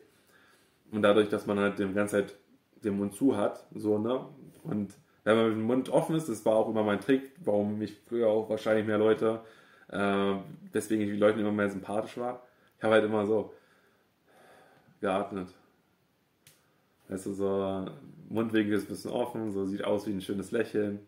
und 0.91 1.03
dadurch, 1.03 1.29
dass 1.29 1.47
man 1.47 1.59
halt 1.59 1.79
die 1.79 1.93
ganze 1.93 2.17
Zeit 2.17 2.37
den 2.83 2.97
Mund 2.97 3.15
zu 3.15 3.37
hat, 3.37 3.67
so, 3.75 3.99
ne, 3.99 4.27
und 4.63 4.95
wenn 5.25 5.37
man 5.37 5.49
mit 5.49 5.57
dem 5.57 5.63
Mund 5.65 5.89
offen 5.91 6.17
ist, 6.17 6.29
das 6.29 6.45
war 6.45 6.57
auch 6.57 6.69
immer 6.69 6.83
mein 6.83 7.01
Trick, 7.01 7.33
warum 7.45 7.79
mich 7.79 7.97
früher 8.09 8.29
auch 8.29 8.49
wahrscheinlich 8.49 8.87
mehr 8.87 8.99
Leute, 8.99 9.41
äh, 9.89 10.35
deswegen 10.73 11.03
ich 11.03 11.11
die 11.11 11.17
Leuten 11.17 11.41
immer 11.41 11.53
mehr 11.53 11.69
sympathisch 11.69 12.17
war. 12.17 12.43
Ich 12.79 12.85
habe 12.85 12.95
halt 12.95 13.05
immer 13.05 13.27
so 13.27 13.53
geatmet. 15.01 15.49
Weißt 17.09 17.27
du, 17.27 17.33
so 17.33 17.87
Mundwinkel 18.29 18.75
ist 18.75 18.85
ein 18.85 18.89
bisschen 18.89 19.11
offen, 19.11 19.51
so 19.51 19.67
sieht 19.67 19.85
aus 19.85 20.07
wie 20.07 20.13
ein 20.13 20.21
schönes 20.21 20.53
Lächeln. 20.53 21.01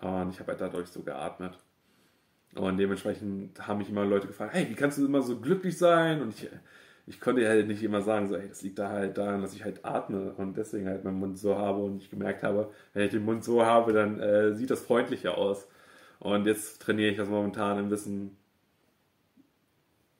Und 0.00 0.30
ich 0.30 0.40
habe 0.40 0.52
halt 0.52 0.60
dadurch 0.60 0.88
so 0.88 1.02
geatmet. 1.02 1.58
Und 2.54 2.76
dementsprechend 2.76 3.66
haben 3.66 3.78
mich 3.78 3.88
immer 3.88 4.04
Leute 4.04 4.26
gefragt, 4.26 4.52
hey, 4.52 4.68
wie 4.68 4.74
kannst 4.74 4.98
du 4.98 5.06
immer 5.06 5.22
so 5.22 5.40
glücklich 5.40 5.78
sein? 5.78 6.20
Und 6.20 6.34
ich, 6.34 6.48
ich 7.06 7.20
konnte 7.20 7.48
halt 7.48 7.66
nicht 7.66 7.82
immer 7.82 8.02
sagen, 8.02 8.28
so, 8.28 8.36
ey, 8.36 8.48
das 8.48 8.62
liegt 8.62 8.78
da 8.78 8.88
halt 8.88 9.18
daran, 9.18 9.42
dass 9.42 9.54
ich 9.54 9.64
halt 9.64 9.84
atme 9.84 10.32
und 10.34 10.56
deswegen 10.56 10.88
halt 10.88 11.04
meinen 11.04 11.18
Mund 11.18 11.38
so 11.38 11.56
habe 11.56 11.82
und 11.82 12.02
ich 12.02 12.10
gemerkt 12.10 12.42
habe, 12.42 12.70
wenn 12.94 13.04
ich 13.04 13.10
den 13.10 13.24
Mund 13.24 13.44
so 13.44 13.64
habe, 13.64 13.92
dann 13.92 14.20
äh, 14.20 14.54
sieht 14.54 14.70
das 14.70 14.82
freundlicher 14.82 15.36
aus. 15.36 15.66
Und 16.20 16.46
jetzt 16.46 16.80
trainiere 16.82 17.10
ich 17.10 17.16
das 17.16 17.28
momentan 17.28 17.78
ein 17.78 17.88
bisschen 17.88 18.36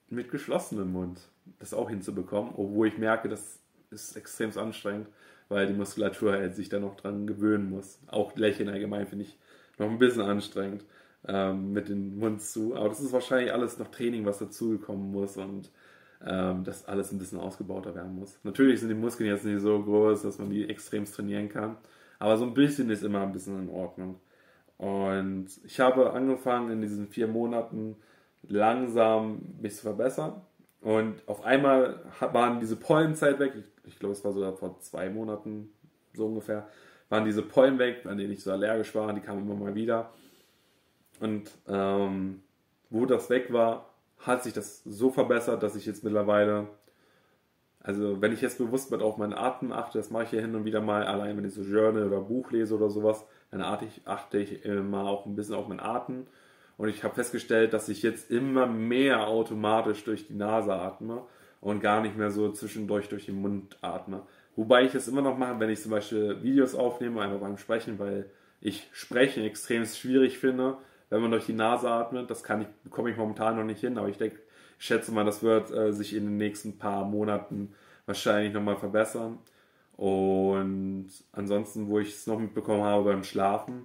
mit 0.08 0.30
geschlossenem 0.30 0.92
Mund, 0.92 1.20
das 1.60 1.72
auch 1.72 1.88
hinzubekommen, 1.88 2.52
obwohl 2.56 2.88
ich 2.88 2.98
merke, 2.98 3.28
das 3.28 3.60
ist 3.90 4.16
extrem 4.16 4.56
anstrengend, 4.58 5.08
weil 5.48 5.66
die 5.66 5.74
Muskulatur 5.74 6.32
halt 6.32 6.56
sich 6.56 6.68
da 6.68 6.80
noch 6.80 6.96
dran 6.96 7.26
gewöhnen 7.26 7.70
muss. 7.70 8.00
Auch 8.08 8.34
Lächeln 8.36 8.68
allgemein 8.68 9.06
finde 9.06 9.24
ich 9.26 9.38
noch 9.78 9.88
ein 9.88 9.98
bisschen 9.98 10.22
anstrengend 10.22 10.84
ähm, 11.28 11.72
mit 11.72 11.88
dem 11.88 12.18
Mund 12.18 12.42
zu. 12.42 12.74
Aber 12.74 12.88
das 12.88 13.00
ist 13.00 13.12
wahrscheinlich 13.12 13.52
alles 13.52 13.78
noch 13.78 13.88
Training, 13.88 14.24
was 14.24 14.38
dazugekommen 14.38 15.12
muss 15.12 15.36
und 15.36 15.70
ähm, 16.26 16.64
das 16.64 16.86
alles 16.86 17.12
ein 17.12 17.18
bisschen 17.18 17.38
ausgebauter 17.38 17.94
werden 17.94 18.14
muss. 18.14 18.38
Natürlich 18.42 18.80
sind 18.80 18.88
die 18.88 18.94
Muskeln 18.94 19.28
jetzt 19.28 19.44
nicht 19.44 19.60
so 19.60 19.82
groß, 19.82 20.22
dass 20.22 20.38
man 20.38 20.50
die 20.50 20.68
extremst 20.68 21.14
trainieren 21.14 21.48
kann. 21.48 21.76
Aber 22.18 22.36
so 22.36 22.44
ein 22.44 22.54
bisschen 22.54 22.90
ist 22.90 23.02
immer 23.02 23.22
ein 23.22 23.32
bisschen 23.32 23.58
in 23.58 23.68
Ordnung. 23.68 24.20
Und 24.78 25.48
ich 25.64 25.80
habe 25.80 26.12
angefangen 26.12 26.70
in 26.70 26.80
diesen 26.80 27.08
vier 27.08 27.26
Monaten 27.26 27.96
langsam 28.42 29.40
mich 29.60 29.76
zu 29.76 29.82
verbessern. 29.82 30.40
Und 30.80 31.26
auf 31.26 31.44
einmal 31.44 32.00
waren 32.32 32.60
diese 32.60 32.76
Pollenzeit 32.76 33.38
weg. 33.38 33.52
Ich, 33.56 33.92
ich 33.92 33.98
glaube, 33.98 34.12
es 34.12 34.24
war 34.24 34.32
sogar 34.32 34.52
vor 34.54 34.78
zwei 34.80 35.10
Monaten 35.10 35.70
so 36.14 36.26
ungefähr 36.26 36.68
waren 37.12 37.26
diese 37.26 37.42
Pollen 37.42 37.78
weg, 37.78 38.06
an 38.06 38.16
denen 38.16 38.32
ich 38.32 38.42
so 38.42 38.50
allergisch 38.50 38.94
war, 38.94 39.12
die 39.12 39.20
kamen 39.20 39.42
immer 39.42 39.54
mal 39.54 39.74
wieder. 39.74 40.14
Und 41.20 41.50
ähm, 41.68 42.42
wo 42.88 43.04
das 43.04 43.28
weg 43.28 43.52
war, 43.52 43.91
hat 44.22 44.42
sich 44.42 44.52
das 44.52 44.82
so 44.84 45.10
verbessert, 45.10 45.62
dass 45.62 45.76
ich 45.76 45.86
jetzt 45.86 46.04
mittlerweile, 46.04 46.68
also 47.80 48.20
wenn 48.20 48.32
ich 48.32 48.40
jetzt 48.40 48.58
bewusst 48.58 48.90
mit 48.90 49.02
auf 49.02 49.16
meinen 49.16 49.34
Atem 49.34 49.72
achte, 49.72 49.98
das 49.98 50.10
mache 50.10 50.24
ich 50.24 50.32
ja 50.32 50.40
hin 50.40 50.54
und 50.54 50.64
wieder 50.64 50.80
mal, 50.80 51.04
allein 51.04 51.36
wenn 51.36 51.44
ich 51.44 51.54
so 51.54 51.62
Journal 51.62 52.06
oder 52.06 52.20
Buch 52.20 52.50
lese 52.50 52.76
oder 52.76 52.90
sowas, 52.90 53.24
dann 53.50 53.60
achte 53.60 53.84
ich, 53.84 54.00
achte 54.06 54.38
ich 54.38 54.64
mal 54.64 55.06
auch 55.06 55.26
ein 55.26 55.36
bisschen 55.36 55.54
auf 55.54 55.68
meinen 55.68 55.80
Atem. 55.80 56.26
Und 56.78 56.88
ich 56.88 57.04
habe 57.04 57.14
festgestellt, 57.14 57.74
dass 57.74 57.88
ich 57.88 58.02
jetzt 58.02 58.30
immer 58.30 58.66
mehr 58.66 59.26
automatisch 59.28 60.04
durch 60.04 60.26
die 60.26 60.34
Nase 60.34 60.72
atme 60.72 61.22
und 61.60 61.80
gar 61.80 62.00
nicht 62.00 62.16
mehr 62.16 62.30
so 62.30 62.50
zwischendurch 62.50 63.08
durch 63.08 63.26
den 63.26 63.40
Mund 63.40 63.76
atme. 63.82 64.22
Wobei 64.56 64.84
ich 64.84 64.94
es 64.94 65.08
immer 65.08 65.22
noch 65.22 65.38
mache, 65.38 65.60
wenn 65.60 65.70
ich 65.70 65.82
zum 65.82 65.90
Beispiel 65.90 66.42
Videos 66.42 66.74
aufnehme, 66.74 67.22
einfach 67.22 67.40
beim 67.40 67.56
Sprechen, 67.56 67.98
weil 67.98 68.30
ich 68.60 68.88
Sprechen 68.92 69.44
extrem 69.44 69.84
schwierig 69.84 70.38
finde, 70.38 70.78
wenn 71.12 71.20
man 71.20 71.30
durch 71.30 71.44
die 71.44 71.52
Nase 71.52 71.90
atmet. 71.90 72.30
Das 72.30 72.42
kann 72.42 72.62
ich, 72.62 72.68
bekomme 72.84 73.10
ich 73.10 73.16
momentan 73.18 73.56
noch 73.56 73.64
nicht 73.64 73.80
hin, 73.80 73.98
aber 73.98 74.08
ich 74.08 74.16
denke, 74.16 74.38
ich 74.78 74.86
schätze 74.86 75.12
mal, 75.12 75.24
das 75.24 75.42
wird 75.42 75.70
äh, 75.70 75.92
sich 75.92 76.14
in 76.14 76.24
den 76.24 76.36
nächsten 76.38 76.78
paar 76.78 77.04
Monaten 77.04 77.74
wahrscheinlich 78.06 78.54
nochmal 78.54 78.76
verbessern. 78.76 79.38
Und 79.96 81.10
ansonsten, 81.32 81.88
wo 81.88 81.98
ich 81.98 82.14
es 82.14 82.26
noch 82.26 82.38
mitbekommen 82.38 82.82
habe 82.82 83.04
beim 83.04 83.24
Schlafen, 83.24 83.84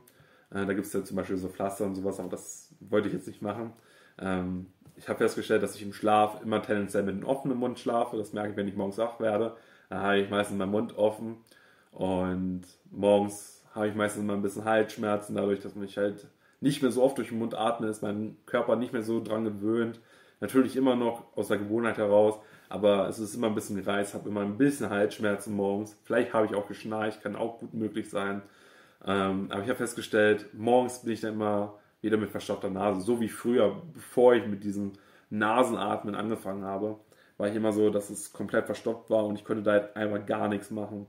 äh, 0.51 0.65
da 0.65 0.73
gibt 0.73 0.87
es 0.87 0.93
ja 0.93 1.03
zum 1.03 1.17
Beispiel 1.17 1.35
so 1.35 1.49
Pflaster 1.49 1.85
und 1.85 1.95
sowas, 1.95 2.17
aber 2.19 2.29
das 2.29 2.73
wollte 2.79 3.09
ich 3.09 3.13
jetzt 3.13 3.27
nicht 3.27 3.41
machen. 3.41 3.73
Ähm, 4.19 4.67
ich 4.95 5.09
habe 5.09 5.19
festgestellt, 5.19 5.61
dass 5.63 5.75
ich 5.75 5.83
im 5.83 5.93
Schlaf 5.93 6.41
immer 6.41 6.61
tendenziell 6.61 7.03
mit 7.03 7.15
einem 7.15 7.25
offenen 7.25 7.57
Mund 7.57 7.77
schlafe. 7.77 8.15
Das 8.15 8.31
merke 8.31 8.51
ich, 8.51 8.55
wenn 8.57 8.69
ich 8.69 8.75
morgens 8.75 8.97
wach 8.97 9.19
werde. 9.19 9.57
Da 9.89 10.01
habe 10.01 10.19
ich 10.19 10.29
meistens 10.29 10.57
meinen 10.57 10.71
Mund 10.71 10.97
offen 10.97 11.37
und 11.91 12.63
morgens 12.89 13.65
habe 13.75 13.89
ich 13.89 13.95
meistens 13.95 14.23
mal 14.23 14.33
ein 14.33 14.41
bisschen 14.41 14.65
Halsschmerzen, 14.65 15.35
dadurch, 15.35 15.59
dass 15.59 15.75
ich 15.75 15.97
halt 15.97 16.27
nicht 16.59 16.81
mehr 16.81 16.91
so 16.91 17.03
oft 17.03 17.17
durch 17.17 17.29
den 17.29 17.39
Mund 17.39 17.55
atme, 17.55 17.87
ist 17.87 18.01
mein 18.01 18.37
Körper 18.45 18.75
nicht 18.75 18.93
mehr 18.93 19.03
so 19.03 19.21
dran 19.21 19.43
gewöhnt. 19.43 19.99
Natürlich 20.39 20.75
immer 20.75 20.95
noch 20.95 21.25
aus 21.35 21.47
der 21.47 21.57
Gewohnheit 21.57 21.97
heraus, 21.97 22.39
aber 22.69 23.07
es 23.07 23.19
ist 23.19 23.35
immer 23.35 23.47
ein 23.47 23.55
bisschen 23.55 23.75
gereizt, 23.75 24.13
habe 24.13 24.29
immer 24.29 24.41
ein 24.41 24.57
bisschen 24.57 24.89
Halsschmerzen 24.89 25.55
morgens. 25.55 25.97
Vielleicht 26.03 26.33
habe 26.33 26.45
ich 26.45 26.55
auch 26.55 26.67
geschnarcht, 26.67 27.21
kann 27.21 27.35
auch 27.35 27.59
gut 27.59 27.73
möglich 27.73 28.09
sein. 28.09 28.41
Ähm, 29.05 29.47
aber 29.49 29.63
ich 29.63 29.69
habe 29.69 29.77
festgestellt, 29.77 30.47
morgens 30.53 31.01
bin 31.03 31.13
ich 31.13 31.21
dann 31.21 31.33
immer 31.33 31.75
wieder 32.01 32.17
mit 32.17 32.29
verstopfter 32.29 32.69
Nase, 32.69 33.01
so 33.01 33.19
wie 33.19 33.29
früher, 33.29 33.81
bevor 33.93 34.35
ich 34.35 34.45
mit 34.45 34.63
diesem 34.63 34.93
Nasenatmen 35.29 36.15
angefangen 36.15 36.63
habe 36.63 36.99
war 37.37 37.47
ich 37.47 37.55
immer 37.55 37.71
so, 37.71 37.89
dass 37.89 38.09
es 38.09 38.33
komplett 38.33 38.65
verstopft 38.65 39.09
war 39.09 39.25
und 39.25 39.35
ich 39.35 39.45
konnte 39.45 39.63
da 39.63 39.71
halt 39.71 39.95
einfach 39.95 40.25
gar 40.25 40.47
nichts 40.47 40.71
machen. 40.71 41.07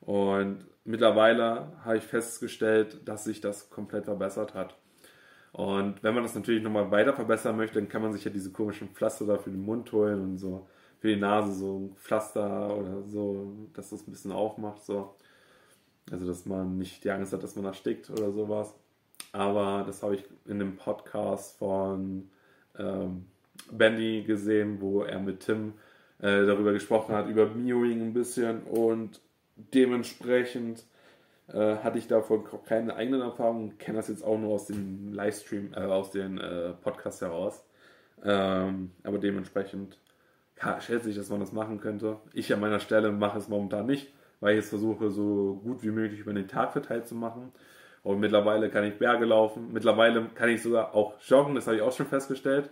Und 0.00 0.66
mittlerweile 0.84 1.72
habe 1.84 1.98
ich 1.98 2.04
festgestellt, 2.04 3.08
dass 3.08 3.24
sich 3.24 3.40
das 3.40 3.70
komplett 3.70 4.04
verbessert 4.04 4.54
hat. 4.54 4.76
Und 5.52 6.02
wenn 6.02 6.14
man 6.14 6.22
das 6.22 6.34
natürlich 6.34 6.62
nochmal 6.62 6.90
weiter 6.90 7.12
verbessern 7.12 7.56
möchte, 7.56 7.80
dann 7.80 7.88
kann 7.88 8.02
man 8.02 8.12
sich 8.12 8.24
ja 8.24 8.30
diese 8.30 8.52
komischen 8.52 8.90
Pflaster 8.90 9.26
da 9.26 9.38
für 9.38 9.50
den 9.50 9.64
Mund 9.64 9.90
holen 9.92 10.20
und 10.20 10.38
so 10.38 10.66
für 11.00 11.08
die 11.08 11.20
Nase 11.20 11.52
so 11.54 11.78
ein 11.78 11.96
Pflaster 11.96 12.76
oder 12.76 13.02
so, 13.08 13.52
dass 13.72 13.90
das 13.90 14.06
ein 14.06 14.12
bisschen 14.12 14.32
aufmacht. 14.32 14.84
So. 14.84 15.14
Also, 16.10 16.26
dass 16.26 16.44
man 16.46 16.76
nicht 16.76 17.02
die 17.04 17.10
Angst 17.10 17.32
hat, 17.32 17.42
dass 17.42 17.56
man 17.56 17.64
erstickt 17.64 18.10
oder 18.10 18.30
sowas. 18.32 18.74
Aber 19.32 19.84
das 19.86 20.02
habe 20.02 20.16
ich 20.16 20.24
in 20.46 20.58
dem 20.58 20.76
Podcast 20.76 21.58
von 21.58 22.28
ähm, 22.78 23.26
Bandy 23.70 24.22
gesehen, 24.22 24.80
wo 24.80 25.02
er 25.02 25.20
mit 25.20 25.40
Tim 25.40 25.74
äh, 26.18 26.44
darüber 26.44 26.72
gesprochen 26.72 27.14
hat, 27.14 27.28
über 27.28 27.46
Mewing 27.46 28.02
ein 28.02 28.12
bisschen 28.12 28.62
und 28.64 29.20
dementsprechend 29.56 30.84
äh, 31.52 31.76
hatte 31.76 31.98
ich 31.98 32.06
davon 32.06 32.44
keine 32.64 32.94
eigenen 32.96 33.20
Erfahrungen, 33.20 33.78
kenne 33.78 33.98
das 33.98 34.08
jetzt 34.08 34.24
auch 34.24 34.38
nur 34.38 34.54
aus 34.54 34.66
dem 34.66 35.12
Livestream, 35.12 35.72
äh, 35.74 35.80
aus 35.80 36.10
den 36.10 36.38
äh, 36.38 36.72
Podcasts 36.82 37.20
heraus. 37.20 37.64
Ähm, 38.24 38.92
aber 39.02 39.18
dementsprechend 39.18 39.98
ja, 40.62 40.80
schätze 40.80 41.10
ich, 41.10 41.16
dass 41.16 41.30
man 41.30 41.40
das 41.40 41.52
machen 41.52 41.80
könnte. 41.80 42.18
Ich 42.32 42.52
an 42.52 42.60
meiner 42.60 42.80
Stelle 42.80 43.12
mache 43.12 43.38
es 43.38 43.48
momentan 43.48 43.86
nicht, 43.86 44.12
weil 44.40 44.54
ich 44.54 44.64
es 44.64 44.68
versuche, 44.68 45.10
so 45.10 45.60
gut 45.62 45.82
wie 45.82 45.90
möglich 45.90 46.20
über 46.20 46.32
den 46.32 46.48
Tag 46.48 46.72
verteilt 46.72 47.06
zu 47.06 47.14
machen. 47.14 47.52
Und 48.02 48.20
mittlerweile 48.20 48.70
kann 48.70 48.84
ich 48.84 48.98
Berge 48.98 49.26
laufen. 49.26 49.72
Mittlerweile 49.72 50.26
kann 50.34 50.48
ich 50.48 50.62
sogar 50.62 50.94
auch 50.94 51.14
joggen, 51.26 51.54
das 51.54 51.66
habe 51.66 51.76
ich 51.76 51.82
auch 51.82 51.92
schon 51.92 52.06
festgestellt 52.06 52.70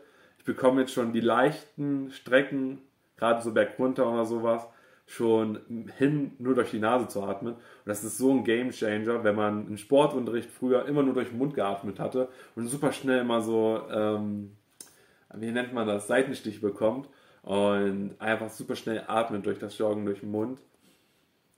bekomme 0.48 0.80
jetzt 0.80 0.94
schon 0.94 1.12
die 1.12 1.20
leichten 1.20 2.10
Strecken, 2.10 2.80
gerade 3.18 3.42
so 3.42 3.52
bergunter 3.52 4.10
oder 4.10 4.24
sowas, 4.24 4.66
schon 5.08 5.88
hin, 5.96 6.32
nur 6.38 6.54
durch 6.54 6.70
die 6.70 6.78
Nase 6.78 7.08
zu 7.08 7.22
atmen. 7.22 7.54
Und 7.54 7.86
das 7.86 8.04
ist 8.04 8.18
so 8.18 8.30
ein 8.30 8.44
Game 8.44 8.70
Changer, 8.70 9.24
wenn 9.24 9.34
man 9.34 9.66
im 9.66 9.76
Sportunterricht 9.76 10.50
früher 10.50 10.86
immer 10.86 11.02
nur 11.02 11.14
durch 11.14 11.30
den 11.30 11.38
Mund 11.38 11.54
geatmet 11.54 11.98
hatte 11.98 12.28
und 12.54 12.68
super 12.68 12.92
schnell 12.92 13.20
immer 13.20 13.40
so, 13.40 13.82
ähm, 13.90 14.52
wie 15.34 15.50
nennt 15.50 15.72
man 15.72 15.86
das, 15.86 16.06
Seitenstich 16.06 16.60
bekommt 16.60 17.08
und 17.42 18.16
einfach 18.18 18.50
super 18.50 18.76
schnell 18.76 19.02
atmet 19.06 19.46
durch 19.46 19.58
das 19.58 19.78
Joggen 19.78 20.04
durch 20.04 20.20
den 20.20 20.30
Mund, 20.30 20.60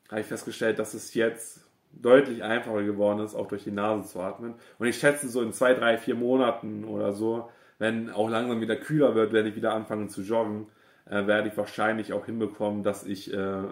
habe 0.09 0.21
ich 0.21 0.27
festgestellt, 0.27 0.79
dass 0.79 0.95
es 0.95 1.15
jetzt 1.15 1.65
deutlich 1.93 2.45
einfacher 2.45 2.85
geworden 2.85 3.19
ist, 3.19 3.35
auch 3.35 3.49
durch 3.49 3.65
die 3.65 3.73
Nase 3.73 4.09
zu 4.09 4.21
atmen. 4.21 4.55
Und 4.79 4.87
ich 4.87 4.99
schätze, 4.99 5.29
so 5.29 5.43
in 5.43 5.53
zwei, 5.53 5.75
drei, 5.75 5.99
vier 5.99 6.15
Monaten 6.15 6.85
oder 6.85 7.13
so 7.13 7.51
wenn 7.81 8.11
auch 8.11 8.29
langsam 8.29 8.61
wieder 8.61 8.77
kühler 8.77 9.15
wird, 9.17 9.33
werde 9.33 9.49
ich 9.49 9.57
wieder 9.57 9.73
anfangen 9.73 10.11
zu 10.11 10.21
joggen, 10.21 10.67
äh, 11.07 11.27
werde 11.27 11.49
ich 11.49 11.57
wahrscheinlich 11.57 12.13
auch 12.13 12.27
hinbekommen, 12.27 12.83
dass 12.83 13.05
ich 13.05 13.33
äh, 13.33 13.63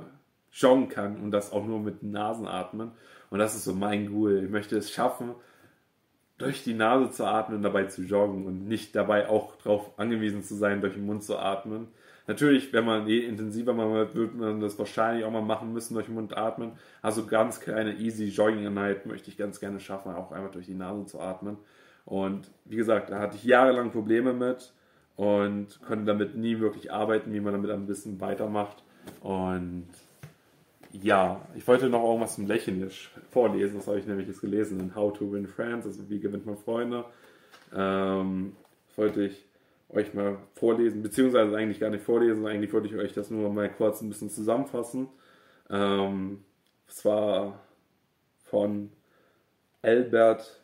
joggen 0.52 0.88
kann 0.88 1.16
und 1.16 1.30
das 1.30 1.52
auch 1.52 1.64
nur 1.64 1.80
mit 1.80 2.02
Nasenatmen. 2.02 2.92
Und 3.30 3.38
das 3.38 3.54
ist 3.54 3.64
so 3.64 3.75
mein 3.75 4.12
Goal. 4.12 4.44
Ich 4.44 4.50
möchte 4.50 4.76
es 4.76 4.90
schaffen, 4.90 5.35
durch 6.38 6.62
die 6.62 6.75
Nase 6.75 7.11
zu 7.11 7.25
atmen 7.26 7.56
und 7.56 7.62
dabei 7.62 7.85
zu 7.85 8.02
joggen 8.02 8.47
und 8.47 8.68
nicht 8.68 8.94
dabei 8.94 9.28
auch 9.28 9.56
darauf 9.56 9.99
angewiesen 9.99 10.42
zu 10.42 10.54
sein, 10.54 10.80
durch 10.80 10.94
den 10.94 11.04
Mund 11.04 11.25
zu 11.25 11.37
atmen. 11.37 11.88
Natürlich, 12.28 12.73
wenn 12.73 12.85
man 12.85 13.06
je 13.06 13.20
intensiver 13.20 13.73
man 13.73 13.92
wird, 13.92 14.14
wird 14.14 14.35
man 14.35 14.61
das 14.61 14.78
wahrscheinlich 14.78 15.25
auch 15.25 15.30
mal 15.30 15.42
machen 15.42 15.73
müssen, 15.73 15.94
durch 15.94 16.06
den 16.06 16.14
Mund 16.14 16.37
atmen. 16.37 16.73
Also 17.02 17.26
ganz 17.26 17.58
kleine 17.58 17.94
easy 17.94 18.26
Jogging-Einheit 18.26 19.06
möchte 19.06 19.30
ich 19.30 19.37
ganz 19.37 19.61
gerne 19.61 19.80
schaffen, 19.80 20.14
auch 20.14 20.30
einfach 20.30 20.50
durch 20.50 20.66
die 20.66 20.75
Nase 20.75 21.06
zu 21.06 21.20
atmen. 21.20 21.56
Und 22.04 22.50
wie 22.64 22.76
gesagt, 22.76 23.11
da 23.11 23.18
hatte 23.18 23.37
ich 23.37 23.44
jahrelang 23.44 23.90
Probleme 23.90 24.32
mit 24.32 24.73
und 25.18 25.80
konnte 25.84 26.04
damit 26.04 26.37
nie 26.37 26.60
wirklich 26.60 26.92
arbeiten, 26.92 27.32
wie 27.32 27.40
man 27.40 27.52
damit 27.52 27.72
ein 27.72 27.88
bisschen 27.88 28.20
weitermacht. 28.20 28.84
Und 29.20 29.88
ja, 30.92 31.44
ich 31.56 31.66
wollte 31.66 31.88
noch 31.88 32.04
irgendwas 32.04 32.37
zum 32.37 32.46
Lächeln 32.46 32.88
vorlesen, 33.30 33.78
das 33.78 33.88
habe 33.88 33.98
ich 33.98 34.06
nämlich 34.06 34.28
jetzt 34.28 34.40
gelesen 34.40 34.78
in 34.78 34.94
How 34.94 35.12
to 35.12 35.30
Win 35.32 35.48
Friends, 35.48 35.87
also 35.87 36.08
wie 36.08 36.20
gewinnt 36.20 36.46
man 36.46 36.56
Freunde. 36.56 37.04
Ähm, 37.75 38.54
wollte 38.94 39.25
ich 39.25 39.44
euch 39.88 40.14
mal 40.14 40.38
vorlesen, 40.54 41.02
beziehungsweise 41.02 41.56
eigentlich 41.56 41.80
gar 41.80 41.90
nicht 41.90 42.04
vorlesen, 42.04 42.46
eigentlich 42.46 42.72
wollte 42.72 42.87
ich 42.87 42.94
euch 42.94 43.12
das 43.12 43.28
nur 43.28 43.50
mal 43.50 43.68
kurz 43.68 44.00
ein 44.00 44.08
bisschen 44.08 44.30
zusammenfassen. 44.30 45.08
Ähm, 45.68 46.44
es 46.87 47.04
war 47.04 47.58
von 48.44 48.90
Albert 49.82 50.60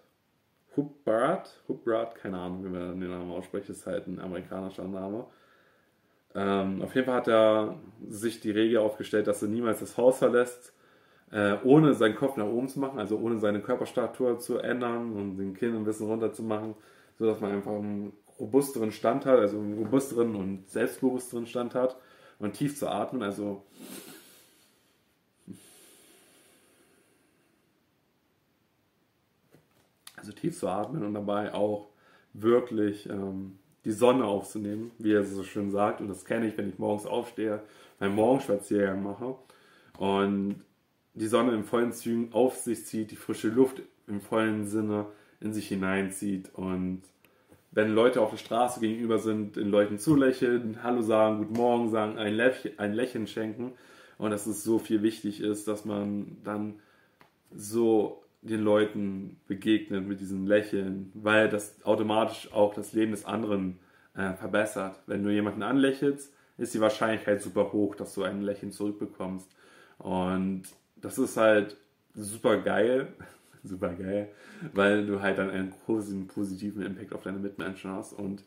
Hubbard, 0.77 1.63
Hubbard, 1.69 2.15
keine 2.17 2.39
Ahnung, 2.39 2.65
wie 2.65 2.69
man 2.69 3.01
den 3.01 3.11
Namen 3.11 3.31
ausspricht, 3.31 3.69
ist 3.69 3.87
halt 3.87 4.07
ein 4.07 4.19
amerikanischer 4.19 4.85
Name. 4.85 5.27
Ähm, 6.35 6.83
auf 6.83 6.95
jeden 6.95 7.07
Fall 7.07 7.17
hat 7.17 7.29
er 7.29 7.77
sich 8.09 8.41
die 8.41 8.51
Regel 8.51 8.79
aufgestellt, 8.79 9.27
dass 9.27 9.43
er 9.43 9.49
niemals 9.49 9.81
das 9.81 9.97
Haus 9.97 10.19
verlässt, 10.19 10.73
äh, 11.31 11.57
ohne 11.63 11.95
seinen 11.95 12.17
Kopf 12.17 12.37
nach 12.37 12.47
oben 12.47 12.69
zu 12.69 12.81
machen, 12.81 12.99
also 12.99 13.19
ohne 13.19 13.39
seine 13.39 13.61
Körperstatur 13.61 14.39
zu 14.39 14.59
ändern 14.59 15.13
und 15.13 15.37
den 15.37 15.55
Kinn 15.55 15.77
ein 15.77 15.85
bisschen 15.85 16.07
runter 16.07 16.33
zu 16.33 16.43
machen, 16.43 16.75
sodass 17.19 17.41
man 17.41 17.53
einfach 17.53 17.73
einen 17.73 18.13
robusteren 18.41 18.91
Stand 18.91 19.27
hat, 19.27 19.39
also 19.39 19.59
einen 19.59 19.79
robusteren 19.79 20.35
und 20.35 20.69
selbstbewussteren 20.69 21.47
Stand 21.47 21.75
hat 21.75 21.97
und 22.41 22.55
tief 22.55 22.77
zu 22.77 22.89
atmen, 22.89 23.23
also 23.23 23.63
also 30.25 30.33
tief 30.33 30.59
zu 30.59 30.69
atmen 30.69 31.05
und 31.05 31.15
dabei 31.15 31.53
auch 31.55 31.89
wirklich 32.33 33.09
ähm, 33.09 33.59
die 33.85 33.93
Sonne 33.93 34.25
aufzunehmen, 34.25 34.91
wie 34.99 35.13
er 35.13 35.25
so 35.25 35.43
schön 35.45 35.71
sagt. 35.71 36.01
Und 36.01 36.09
das 36.09 36.25
kenne 36.25 36.49
ich, 36.49 36.57
wenn 36.57 36.69
ich 36.69 36.79
morgens 36.79 37.07
aufstehe, 37.07 37.63
meinen 38.01 38.15
Morgenspaziergang 38.15 39.03
mache 39.03 39.37
und 39.99 40.57
die 41.15 41.27
Sonne 41.27 41.53
in 41.53 41.65
vollen 41.65 41.93
Zügen 41.93 42.33
auf 42.33 42.57
sich 42.57 42.87
zieht, 42.87 43.11
die 43.11 43.17
frische 43.17 43.49
Luft 43.49 43.83
im 44.07 44.21
vollen 44.21 44.67
Sinne 44.67 45.07
in 45.41 45.53
sich 45.53 45.69
hineinzieht 45.69 46.51
und 46.55 47.03
wenn 47.71 47.93
Leute 47.93 48.21
auf 48.21 48.31
der 48.31 48.37
Straße 48.37 48.79
gegenüber 48.79 49.19
sind, 49.19 49.57
den 49.57 49.69
Leuten 49.69 49.99
zulächeln, 49.99 50.83
Hallo 50.85 51.03
sagen, 51.03 51.39
Guten 51.39 51.55
Morgen 51.55 51.91
sagen, 51.91 52.19
ein, 52.19 52.35
Lächeln, 52.35 52.79
ein 52.79 52.93
Lächeln 52.93 53.27
schenken 53.27 53.73
und 54.17 54.31
dass 54.31 54.47
es 54.47 54.63
so 54.63 54.79
viel 54.79 55.03
wichtig 55.03 55.41
ist, 55.41 55.67
dass 55.67 55.85
man 55.85 56.39
dann 56.45 56.77
so 57.53 58.24
den 58.45 58.61
Leuten 58.61 59.41
begegnet 59.47 60.07
mit 60.07 60.21
diesem 60.21 60.47
Lächeln, 60.47 61.11
weil 61.15 61.49
das 61.49 61.85
automatisch 61.85 62.53
auch 62.53 62.75
das 62.75 62.93
Leben 62.93 63.13
des 63.13 63.25
anderen 63.25 63.79
äh, 64.15 64.35
verbessert. 64.35 65.01
Wenn 65.07 65.25
du 65.25 65.31
jemanden 65.31 65.63
anlächelst, 65.63 66.33
ist 66.59 66.75
die 66.75 66.81
Wahrscheinlichkeit 66.81 67.43
super 67.43 67.73
hoch, 67.73 67.95
dass 67.95 68.15
du 68.15 68.23
ein 68.23 68.43
Lächeln 68.43 68.71
zurückbekommst. 68.71 69.49
Und 69.99 70.65
das 70.97 71.19
ist 71.19 71.37
halt 71.37 71.77
super 72.15 72.59
geil, 72.59 73.15
super 73.65 73.95
geil, 73.95 74.29
weil 74.75 75.07
du 75.07 75.23
halt 75.23 75.39
dann 75.39 75.51
einen 75.51 75.73
großen 75.87 76.27
positiven 76.27 76.83
Impact 76.83 77.15
auf 77.15 77.23
deine 77.23 77.39
Mitmenschen 77.39 77.91
hast. 77.91 78.13
Und 78.13 78.45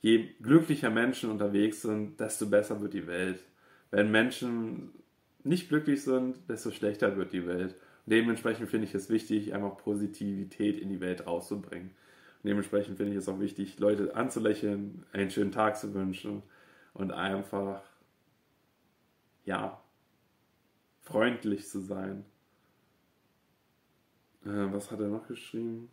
je 0.00 0.30
glücklicher 0.42 0.90
Menschen 0.90 1.30
unterwegs 1.30 1.82
sind, 1.82 2.18
desto 2.18 2.46
besser 2.46 2.80
wird 2.80 2.92
die 2.92 3.06
Welt. 3.06 3.38
Wenn 3.92 4.10
Menschen 4.10 4.90
nicht 5.44 5.68
glücklich 5.68 6.02
sind, 6.02 6.36
desto 6.48 6.72
schlechter 6.72 7.16
wird 7.16 7.32
die 7.32 7.46
Welt. 7.46 7.76
Dementsprechend 8.06 8.68
finde 8.68 8.86
ich 8.86 8.94
es 8.94 9.10
wichtig, 9.10 9.54
einfach 9.54 9.76
Positivität 9.76 10.78
in 10.78 10.88
die 10.88 11.00
Welt 11.00 11.26
rauszubringen. 11.26 11.92
Dementsprechend 12.42 12.96
finde 12.96 13.12
ich 13.12 13.18
es 13.18 13.28
auch 13.28 13.38
wichtig, 13.38 13.78
Leute 13.78 14.16
anzulächeln, 14.16 15.06
einen 15.12 15.30
schönen 15.30 15.52
Tag 15.52 15.76
zu 15.76 15.94
wünschen 15.94 16.42
und 16.94 17.12
einfach, 17.12 17.82
ja, 19.44 19.80
freundlich 21.00 21.68
zu 21.68 21.80
sein. 21.80 22.24
Äh, 24.44 24.72
was 24.72 24.90
hat 24.90 24.98
er 24.98 25.08
noch 25.08 25.28
geschrieben? 25.28 25.88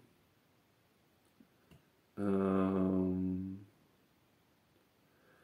Ähm, 2.18 3.60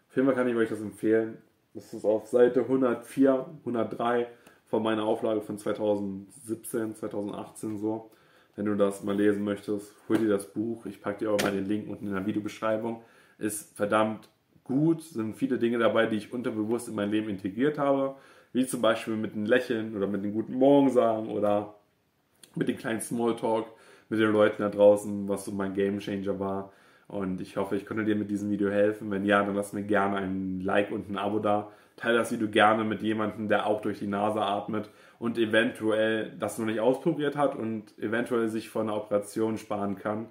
auf 0.09 0.15
jeden 0.15 0.27
Fall 0.27 0.35
kann 0.35 0.47
ich 0.47 0.55
euch 0.55 0.69
das 0.69 0.81
empfehlen. 0.81 1.37
Das 1.75 1.93
ist 1.93 2.05
auf 2.05 2.27
Seite 2.27 2.61
104, 2.61 3.57
103 3.59 4.27
von 4.75 4.83
meiner 4.83 5.05
Auflage 5.05 5.39
von 5.39 5.57
2017, 5.57 6.95
2018 6.95 7.77
so. 7.77 8.11
Wenn 8.57 8.65
du 8.65 8.75
das 8.75 9.03
mal 9.03 9.15
lesen 9.15 9.45
möchtest, 9.45 9.93
hol 10.09 10.17
dir 10.17 10.27
das 10.27 10.51
Buch. 10.51 10.85
Ich 10.85 11.01
packe 11.01 11.19
dir 11.19 11.31
auch 11.31 11.41
mal 11.41 11.53
den 11.53 11.65
Link 11.65 11.87
unten 11.87 12.07
in 12.07 12.13
der 12.13 12.25
Videobeschreibung. 12.25 13.01
Ist 13.37 13.77
verdammt 13.77 14.27
gut, 14.65 15.01
sind 15.01 15.37
viele 15.37 15.57
Dinge 15.57 15.77
dabei, 15.77 16.07
die 16.07 16.17
ich 16.17 16.33
unterbewusst 16.33 16.89
in 16.89 16.95
mein 16.95 17.09
Leben 17.09 17.29
integriert 17.29 17.77
habe. 17.77 18.15
Wie 18.51 18.67
zum 18.67 18.81
Beispiel 18.81 19.15
mit 19.15 19.31
einem 19.31 19.45
Lächeln 19.45 19.95
oder 19.95 20.07
mit 20.07 20.23
einem 20.23 20.33
guten 20.33 20.55
Morgen 20.55 20.89
sagen 20.89 21.29
oder 21.29 21.75
mit 22.55 22.67
dem 22.67 22.75
kleinen 22.75 22.99
Smalltalk 22.99 23.67
mit 24.09 24.19
den 24.19 24.33
Leuten 24.33 24.61
da 24.61 24.67
draußen, 24.67 25.29
was 25.29 25.45
so 25.45 25.53
mein 25.53 25.73
Game 25.73 25.99
Changer 25.99 26.37
war. 26.37 26.73
Und 27.07 27.39
ich 27.39 27.55
hoffe, 27.55 27.77
ich 27.77 27.85
konnte 27.85 28.03
dir 28.03 28.15
mit 28.17 28.29
diesem 28.29 28.49
Video 28.49 28.69
helfen. 28.69 29.09
Wenn 29.09 29.23
ja, 29.23 29.41
dann 29.41 29.55
lass 29.55 29.71
mir 29.71 29.83
gerne 29.83 30.17
ein 30.17 30.59
Like 30.59 30.91
und 30.91 31.09
ein 31.09 31.17
Abo 31.17 31.39
da. 31.39 31.71
Teile 31.95 32.17
das 32.17 32.31
Video 32.31 32.49
gerne 32.49 32.83
mit 32.83 33.01
jemandem, 33.01 33.47
der 33.47 33.67
auch 33.67 33.81
durch 33.81 33.99
die 33.99 34.07
Nase 34.07 34.41
atmet 34.41 34.89
und 35.17 35.37
eventuell 35.37 36.33
das 36.37 36.57
noch 36.57 36.65
nicht 36.65 36.79
ausprobiert 36.79 37.37
hat 37.37 37.55
und 37.55 37.97
eventuell 37.97 38.49
sich 38.49 38.69
von 38.69 38.89
einer 38.89 38.97
Operation 38.97 39.57
sparen 39.57 39.95
kann. 39.95 40.27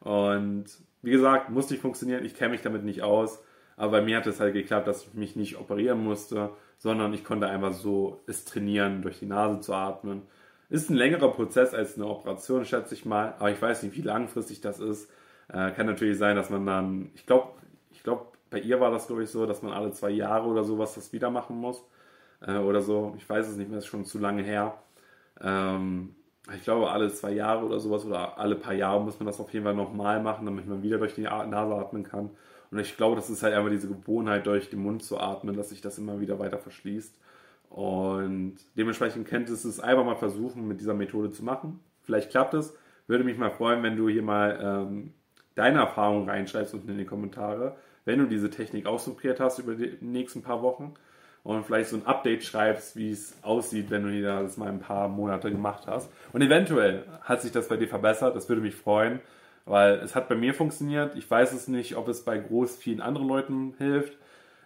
Und 0.00 0.66
wie 1.02 1.10
gesagt, 1.10 1.50
muss 1.50 1.70
nicht 1.70 1.80
funktionieren. 1.80 2.24
Ich 2.24 2.34
kenne 2.34 2.50
mich 2.50 2.62
damit 2.62 2.84
nicht 2.84 3.02
aus. 3.02 3.42
Aber 3.76 3.92
bei 3.92 4.00
mir 4.02 4.16
hat 4.16 4.26
es 4.26 4.40
halt 4.40 4.54
geklappt, 4.54 4.88
dass 4.88 5.04
ich 5.04 5.14
mich 5.14 5.36
nicht 5.36 5.58
operieren 5.58 6.02
musste, 6.02 6.50
sondern 6.78 7.14
ich 7.14 7.24
konnte 7.24 7.48
einfach 7.48 7.72
so 7.72 8.20
es 8.26 8.44
trainieren, 8.44 9.02
durch 9.02 9.20
die 9.20 9.26
Nase 9.26 9.60
zu 9.60 9.72
atmen. 9.72 10.22
Ist 10.68 10.90
ein 10.90 10.96
längerer 10.96 11.30
Prozess 11.32 11.74
als 11.74 11.96
eine 11.96 12.06
Operation, 12.06 12.64
schätze 12.64 12.94
ich 12.94 13.04
mal. 13.04 13.34
Aber 13.38 13.50
ich 13.50 13.62
weiß 13.62 13.84
nicht, 13.84 13.96
wie 13.96 14.02
langfristig 14.02 14.60
das 14.60 14.80
ist. 14.80 15.10
Äh, 15.48 15.70
kann 15.72 15.86
natürlich 15.86 16.18
sein, 16.18 16.36
dass 16.36 16.50
man 16.50 16.66
dann, 16.66 17.10
ich 17.14 17.24
glaube, 17.24 17.52
ich 17.90 18.02
glaube, 18.02 18.26
bei 18.50 18.60
ihr 18.60 18.80
war 18.80 18.90
das, 18.90 19.06
glaube 19.06 19.24
ich, 19.24 19.30
so, 19.30 19.46
dass 19.46 19.62
man 19.62 19.72
alle 19.72 19.92
zwei 19.92 20.10
Jahre 20.10 20.46
oder 20.48 20.64
sowas 20.64 20.94
das 20.94 21.12
wieder 21.12 21.30
machen 21.30 21.56
muss. 21.56 21.82
Äh, 22.40 22.58
oder 22.58 22.80
so. 22.82 23.14
Ich 23.16 23.28
weiß 23.28 23.48
es 23.48 23.56
nicht 23.56 23.70
mehr, 23.70 23.78
ist 23.78 23.86
schon 23.86 24.04
zu 24.04 24.18
lange 24.18 24.42
her. 24.42 24.78
Ähm, 25.40 26.14
ich 26.54 26.62
glaube, 26.62 26.90
alle 26.90 27.12
zwei 27.12 27.32
Jahre 27.32 27.66
oder 27.66 27.78
sowas 27.78 28.04
oder 28.04 28.38
alle 28.38 28.56
paar 28.56 28.74
Jahre 28.74 29.02
muss 29.02 29.18
man 29.18 29.26
das 29.26 29.40
auf 29.40 29.52
jeden 29.52 29.64
Fall 29.64 29.74
nochmal 29.74 30.22
machen, 30.22 30.46
damit 30.46 30.66
man 30.66 30.82
wieder 30.82 30.98
durch 30.98 31.14
die 31.14 31.22
Nase 31.22 31.74
atmen 31.74 32.04
kann. 32.04 32.30
Und 32.70 32.78
ich 32.78 32.96
glaube, 32.96 33.16
das 33.16 33.30
ist 33.30 33.42
halt 33.42 33.54
einfach 33.54 33.70
diese 33.70 33.88
Gewohnheit, 33.88 34.46
durch 34.46 34.70
den 34.70 34.80
Mund 34.80 35.02
zu 35.02 35.18
atmen, 35.18 35.56
dass 35.56 35.70
sich 35.70 35.80
das 35.80 35.98
immer 35.98 36.20
wieder 36.20 36.38
weiter 36.38 36.58
verschließt. 36.58 37.14
Und 37.70 38.56
dementsprechend 38.76 39.26
könntest 39.26 39.64
du 39.64 39.68
es 39.68 39.80
einfach 39.80 40.04
mal 40.04 40.16
versuchen, 40.16 40.66
mit 40.66 40.80
dieser 40.80 40.94
Methode 40.94 41.30
zu 41.30 41.44
machen. 41.44 41.80
Vielleicht 42.02 42.30
klappt 42.30 42.54
es. 42.54 42.74
Würde 43.06 43.24
mich 43.24 43.38
mal 43.38 43.50
freuen, 43.50 43.82
wenn 43.82 43.96
du 43.96 44.08
hier 44.08 44.22
mal 44.22 44.58
ähm, 44.62 45.12
deine 45.54 45.80
Erfahrungen 45.80 46.28
reinschreibst 46.28 46.74
unten 46.74 46.90
in 46.90 46.98
die 46.98 47.04
Kommentare, 47.04 47.76
wenn 48.04 48.18
du 48.18 48.26
diese 48.26 48.50
Technik 48.50 48.86
ausprobiert 48.86 49.40
hast 49.40 49.58
über 49.58 49.74
die 49.74 49.96
nächsten 50.00 50.42
paar 50.42 50.62
Wochen 50.62 50.94
und 51.44 51.64
vielleicht 51.64 51.90
so 51.90 51.96
ein 51.96 52.06
Update 52.06 52.44
schreibst, 52.44 52.96
wie 52.96 53.10
es 53.10 53.36
aussieht, 53.42 53.90
wenn 53.90 54.02
du 54.02 54.22
das 54.22 54.56
mal 54.56 54.68
ein 54.68 54.80
paar 54.80 55.08
Monate 55.08 55.50
gemacht 55.50 55.86
hast. 55.86 56.10
Und 56.32 56.42
eventuell 56.42 57.04
hat 57.22 57.42
sich 57.42 57.52
das 57.52 57.68
bei 57.68 57.76
dir 57.76 57.88
verbessert, 57.88 58.36
das 58.36 58.48
würde 58.48 58.62
mich 58.62 58.74
freuen, 58.74 59.20
weil 59.64 59.94
es 59.94 60.14
hat 60.14 60.28
bei 60.28 60.34
mir 60.34 60.54
funktioniert. 60.54 61.16
Ich 61.16 61.30
weiß 61.30 61.52
es 61.52 61.68
nicht, 61.68 61.96
ob 61.96 62.08
es 62.08 62.24
bei 62.24 62.38
groß 62.38 62.76
vielen 62.76 63.00
anderen 63.00 63.28
Leuten 63.28 63.74
hilft. 63.78 64.16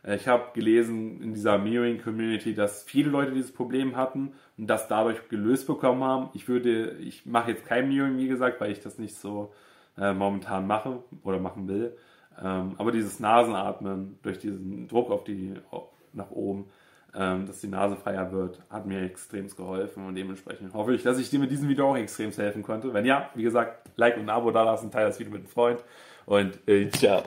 Äh, 0.05 0.16
ich 0.16 0.29
habe 0.29 0.53
gelesen 0.55 1.23
in 1.23 1.35
dieser 1.35 1.59
Mirroring 1.59 2.03
Community, 2.03 2.55
dass 2.55 2.83
viele 2.83 3.11
Leute 3.11 3.33
dieses 3.33 3.53
Problem 3.53 3.97
hatten 3.97 4.33
und 4.57 4.66
das 4.66 4.88
dadurch 4.88 5.29
gelöst 5.29 5.66
bekommen 5.66 6.03
haben. 6.03 6.31
Ich 6.35 6.49
würde, 6.49 6.97
ich 6.99 7.27
mache 7.27 7.51
jetzt 7.53 7.66
kein 7.66 7.88
Mirroring, 7.88 8.18
wie 8.18 8.29
gesagt, 8.29 8.61
weil 8.61 8.73
ich 8.73 8.81
das 8.81 8.99
nicht 8.99 9.16
so 9.16 9.53
äh, 9.99 10.12
momentan 10.12 10.66
mache 10.66 11.03
oder 11.23 11.38
machen 11.38 11.68
will. 11.68 11.97
Ähm, 12.40 12.75
aber 12.79 12.92
dieses 12.92 13.21
Nasenatmen 13.21 14.18
durch 14.23 14.38
diesen 14.38 14.88
Druck 14.88 15.11
auf 15.11 15.25
die 15.25 15.55
nach 16.12 16.31
oben, 16.31 16.66
ähm, 17.14 17.47
dass 17.47 17.61
die 17.61 17.68
Nase 17.68 17.97
freier 17.97 18.33
wird, 18.33 18.61
hat 18.71 18.87
mir 18.87 19.03
extrem 19.03 19.49
geholfen 19.49 20.07
und 20.07 20.14
dementsprechend 20.14 20.73
hoffe 20.75 20.95
ich, 20.95 21.03
dass 21.03 21.18
ich 21.18 21.31
dir 21.31 21.38
mit 21.38 21.51
diesem 21.51 21.68
Video 21.68 21.90
auch 21.90 21.97
extrem 21.97 22.31
helfen 22.31 22.62
konnte. 22.62 22.92
Wenn 22.95 23.05
ja, 23.05 23.31
wie 23.35 23.42
gesagt, 23.42 23.90
Like 23.97 24.16
und 24.16 24.23
ein 24.23 24.31
Abo 24.31 24.51
da 24.51 24.62
lassen, 24.62 24.90
teile 24.90 25.07
das 25.07 25.18
Video 25.18 25.33
mit 25.33 25.42
einem 25.42 25.51
Freund 25.51 25.85
und 26.27 26.59
äh, 26.66 26.88
ciao. 26.90 27.23